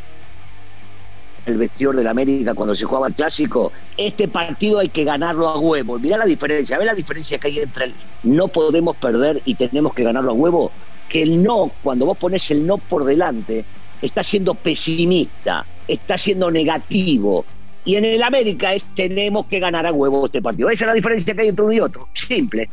el 1.46 1.58
vestidor 1.58 1.96
del 1.96 2.08
América 2.08 2.54
cuando 2.54 2.76
se 2.76 2.86
jugaba 2.86 3.08
el 3.08 3.14
clásico, 3.14 3.72
este 3.98 4.28
partido 4.28 4.80
hay 4.80 4.90
que 4.90 5.04
ganarlo 5.04 5.48
a 5.48 5.60
huevo. 5.60 6.00
Mirá 6.00 6.18
la 6.18 6.26
diferencia, 6.26 6.78
ve 6.78 6.86
la 6.86 6.94
diferencia 6.94 7.38
que 7.38 7.48
hay 7.48 7.60
entre 7.60 7.86
el 7.86 7.94
no 8.24 8.48
podemos 8.48 8.96
perder 8.96 9.42
y 9.46 9.56
tenemos 9.56 9.94
que 9.94 10.04
ganarlo 10.04 10.32
a 10.32 10.34
huevo, 10.34 10.72
que 11.10 11.22
el 11.22 11.44
no, 11.44 11.72
cuando 11.84 12.06
vos 12.06 12.18
pones 12.18 12.50
el 12.52 12.66
no 12.66 12.78
por 12.78 13.06
delante, 13.06 13.66
está 14.02 14.24
siendo 14.24 14.56
pesimista, 14.56 15.66
está 15.88 16.18
siendo 16.18 16.50
negativo. 16.50 17.46
Y 17.86 17.96
en 17.96 18.06
el 18.06 18.24
América 18.24 18.74
es 18.74 18.86
tenemos 18.96 19.46
que 19.46 19.60
ganar 19.60 19.86
a 19.86 19.94
huevo 19.94 20.26
este 20.26 20.42
partido. 20.42 20.70
Esa 20.70 20.86
es 20.86 20.88
la 20.88 20.94
diferencia 20.94 21.36
que 21.36 21.44
hay 21.44 21.50
entre 21.50 21.66
uno 21.66 21.74
y 21.74 21.80
otro. 21.80 22.10
Simple. 22.16 22.68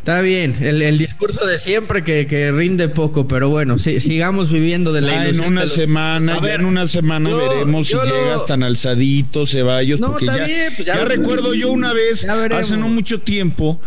Está 0.00 0.22
bien, 0.22 0.56
el, 0.62 0.96
discurso 0.96 1.44
de 1.44 1.58
siempre 1.58 2.02
que, 2.02 2.52
rinde 2.52 2.88
poco, 2.88 3.28
pero 3.28 3.50
bueno, 3.50 3.78
sigamos 3.78 4.50
viviendo 4.50 4.94
de 4.94 5.02
la 5.02 5.28
En 5.28 5.40
una 5.40 5.66
semana, 5.66 6.40
ya 6.42 6.54
en 6.54 6.64
una 6.64 6.86
semana 6.86 7.28
veremos 7.28 7.88
si 7.88 7.96
llegas 7.96 8.46
tan 8.46 8.62
alzadito, 8.62 9.46
Ceballos, 9.46 10.00
porque 10.00 10.24
ya, 10.24 10.46
pues 10.74 10.86
ya, 10.86 11.04
recuerdo 11.04 11.52
yo 11.52 11.70
una 11.70 11.92
vez, 11.92 12.26
hace 12.26 12.78
no 12.78 12.88
mucho 12.88 13.20
tiempo, 13.20 13.78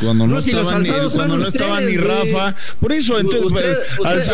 cuando 0.00 0.26
no, 0.26 0.38
estaban, 0.38 0.82
ni, 0.82 0.88
cuando 1.14 1.36
no 1.38 1.48
estaba 1.48 1.80
ni 1.80 1.96
Rafa. 1.96 2.54
Por 2.80 2.92
eso, 2.92 3.18
entonces, 3.18 3.78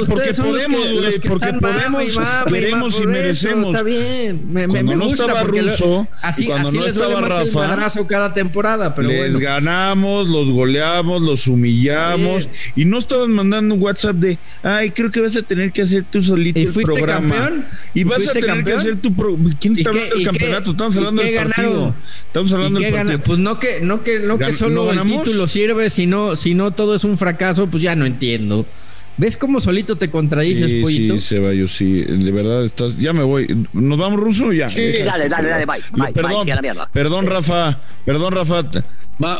porque 0.06 0.34
podemos, 0.34 0.86
porque 1.28 1.52
podemos, 1.54 2.18
queremos 2.46 3.00
y 3.00 3.06
merecemos. 3.06 3.66
Está 3.66 3.82
bien. 3.82 4.50
Me, 4.50 4.68
cuando 4.68 4.96
no 4.96 5.06
estaba 5.06 5.44
Ruso, 5.44 6.06
así, 6.22 6.46
cuando 6.46 6.72
no 6.72 6.86
estaba 6.86 7.20
Rafa, 7.20 8.06
cada 8.06 8.34
temporada, 8.34 8.94
pero 8.94 9.08
les 9.08 9.38
ganamos, 9.38 10.28
los 10.28 10.50
goleamos, 10.50 11.22
los 11.22 11.46
humillamos 11.46 12.48
y 12.76 12.84
no 12.84 12.98
estaban 12.98 13.30
mandando 13.32 13.74
un 13.74 13.82
WhatsApp 13.82 14.16
de, 14.16 14.38
ay, 14.62 14.90
creo 14.90 15.10
que 15.10 15.20
vas 15.20 15.36
a 15.36 15.42
tener 15.42 15.72
que 15.72 15.82
hacer 15.82 16.04
tú 16.10 16.22
solito 16.22 16.60
el 16.60 16.72
programa. 16.72 17.34
Campeón? 17.34 17.66
Y 17.94 18.04
vas 18.04 18.26
a 18.28 18.32
tener 18.32 18.64
que 18.64 18.72
hacer 18.72 18.96
tu 18.96 19.14
programa. 19.14 19.50
¿Quién 19.60 19.76
está 19.76 19.90
hablando 19.90 20.14
del 20.14 20.24
campeonato? 20.24 20.70
Estamos 20.70 20.96
hablando 20.96 21.22
del 21.22 21.34
partido. 21.34 21.94
Estamos 22.26 22.52
hablando 22.52 22.80
del 22.80 22.92
partido. 22.92 23.22
Pues 23.22 23.38
no 23.38 23.58
que, 23.58 23.80
no 23.80 24.02
que, 24.02 24.20
no 24.20 24.38
que 24.38 24.52
solo 24.52 24.92
el 24.92 25.02
título 25.02 25.47
sirve, 25.48 25.90
si 25.90 26.06
no, 26.06 26.36
si 26.36 26.54
no 26.54 26.72
todo 26.72 26.94
es 26.94 27.04
un 27.04 27.18
fracaso, 27.18 27.66
pues 27.66 27.82
ya 27.82 27.96
no 27.96 28.06
entiendo. 28.06 28.66
¿Ves 29.18 29.36
cómo 29.36 29.60
solito 29.60 29.96
te 29.96 30.10
contradices, 30.10 30.70
sí, 30.70 30.80
pollito? 30.80 31.16
Sí, 31.16 31.34
Ceballos, 31.34 31.74
sí. 31.74 32.02
De 32.02 32.30
verdad, 32.30 32.64
estás. 32.64 32.96
Ya 32.98 33.12
me 33.12 33.24
voy. 33.24 33.66
¿Nos 33.72 33.98
vamos 33.98 34.20
ruso? 34.20 34.52
Ya. 34.52 34.68
Sí, 34.68 34.92
dale, 35.04 35.28
dale, 35.28 35.48
dale, 35.48 35.66
bye. 35.66 36.12
perdón, 36.12 36.46
perdón, 36.92 37.26
Rafa. 37.26 37.80
Perdón, 38.04 38.32
Rafa. 38.32 38.62
Va, 39.22 39.34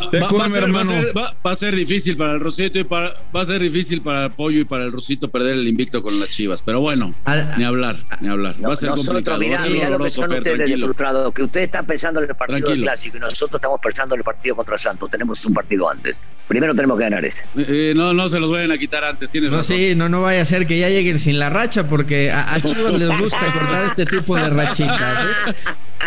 a 1.44 1.54
ser, 1.54 1.74
difícil 1.76 2.16
para 2.16 2.32
el 2.34 2.40
Rosito 2.40 2.80
y 2.80 2.84
para, 2.84 3.16
va 3.34 3.42
a 3.42 3.44
ser 3.44 3.60
difícil 3.62 4.02
para 4.02 4.24
el 4.24 4.32
Pollo 4.32 4.60
y 4.60 4.64
para 4.64 4.84
el 4.84 4.90
Rosito 4.90 5.30
perder 5.30 5.54
el 5.54 5.68
invicto 5.68 6.02
con 6.02 6.18
las 6.18 6.30
Chivas. 6.30 6.62
Pero 6.62 6.80
bueno, 6.80 7.12
ni 7.56 7.64
hablar, 7.64 7.96
ni 8.20 8.28
hablar. 8.28 8.56
va 8.64 8.72
a 8.72 8.76
ser 8.76 8.90
complicado. 8.90 9.38
Mirá, 9.38 9.62
va 9.62 9.90
lo 9.90 9.98
que 9.98 10.10
son 10.10 10.32
ustedes 10.32 10.80
frustrados, 10.80 11.32
que 11.32 11.44
ustedes 11.44 11.66
están 11.66 11.86
pensando 11.86 12.20
en 12.20 12.28
el 12.28 12.34
partido 12.34 12.74
clásico 12.74 13.18
y 13.18 13.20
nosotros 13.20 13.58
estamos 13.60 13.80
pensando 13.80 14.14
en 14.16 14.20
el 14.20 14.24
partido 14.24 14.56
contra 14.56 14.78
Santos. 14.78 15.10
Tenemos 15.10 15.44
un 15.46 15.54
partido 15.54 15.88
antes. 15.88 16.20
Primero 16.48 16.74
tenemos 16.74 16.98
que 16.98 17.04
ganar 17.04 17.24
ese. 17.24 17.42
Eh, 17.56 17.66
eh, 17.68 17.92
no, 17.94 18.12
no 18.14 18.28
se 18.28 18.40
los 18.40 18.50
vayan 18.50 18.72
a 18.72 18.78
quitar 18.78 19.04
antes, 19.04 19.30
tienes 19.30 19.52
no, 19.52 19.62
Sí, 19.62 19.94
no, 19.94 20.08
no 20.08 20.22
vaya 20.22 20.42
a 20.42 20.44
ser 20.44 20.66
que 20.66 20.78
ya 20.78 20.88
lleguen 20.88 21.18
sin 21.18 21.38
la 21.38 21.50
racha, 21.50 21.86
porque 21.86 22.32
a, 22.32 22.54
a 22.54 22.60
Chivas 22.60 22.94
les 22.94 23.18
gusta 23.18 23.52
cortar 23.52 23.86
este 23.86 24.06
tipo 24.06 24.34
de 24.34 24.50
rachitas. 24.50 25.24
¿eh? 25.24 25.54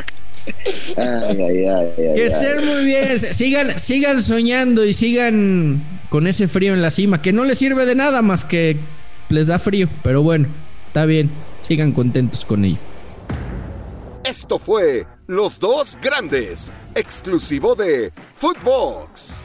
que 0.45 2.25
estén 2.25 2.65
muy 2.65 2.85
bien. 2.85 3.19
Sigan, 3.19 3.77
sigan 3.79 4.23
soñando 4.23 4.85
y 4.85 4.93
sigan 4.93 5.83
con 6.09 6.27
ese 6.27 6.47
frío 6.47 6.73
en 6.73 6.81
la 6.81 6.91
cima, 6.91 7.21
que 7.21 7.33
no 7.33 7.43
les 7.43 7.57
sirve 7.57 7.85
de 7.85 7.95
nada 7.95 8.21
más 8.21 8.43
que 8.43 8.77
les 9.29 9.47
da 9.47 9.59
frío. 9.59 9.89
Pero 10.03 10.23
bueno, 10.23 10.47
está 10.87 11.05
bien. 11.05 11.31
Sigan 11.61 11.91
contentos 11.91 12.45
con 12.45 12.65
ello. 12.65 12.79
Esto 14.23 14.59
fue 14.59 15.05
Los 15.27 15.59
Dos 15.59 15.97
Grandes, 16.01 16.71
exclusivo 16.95 17.75
de 17.75 18.11
Footbox. 18.35 19.41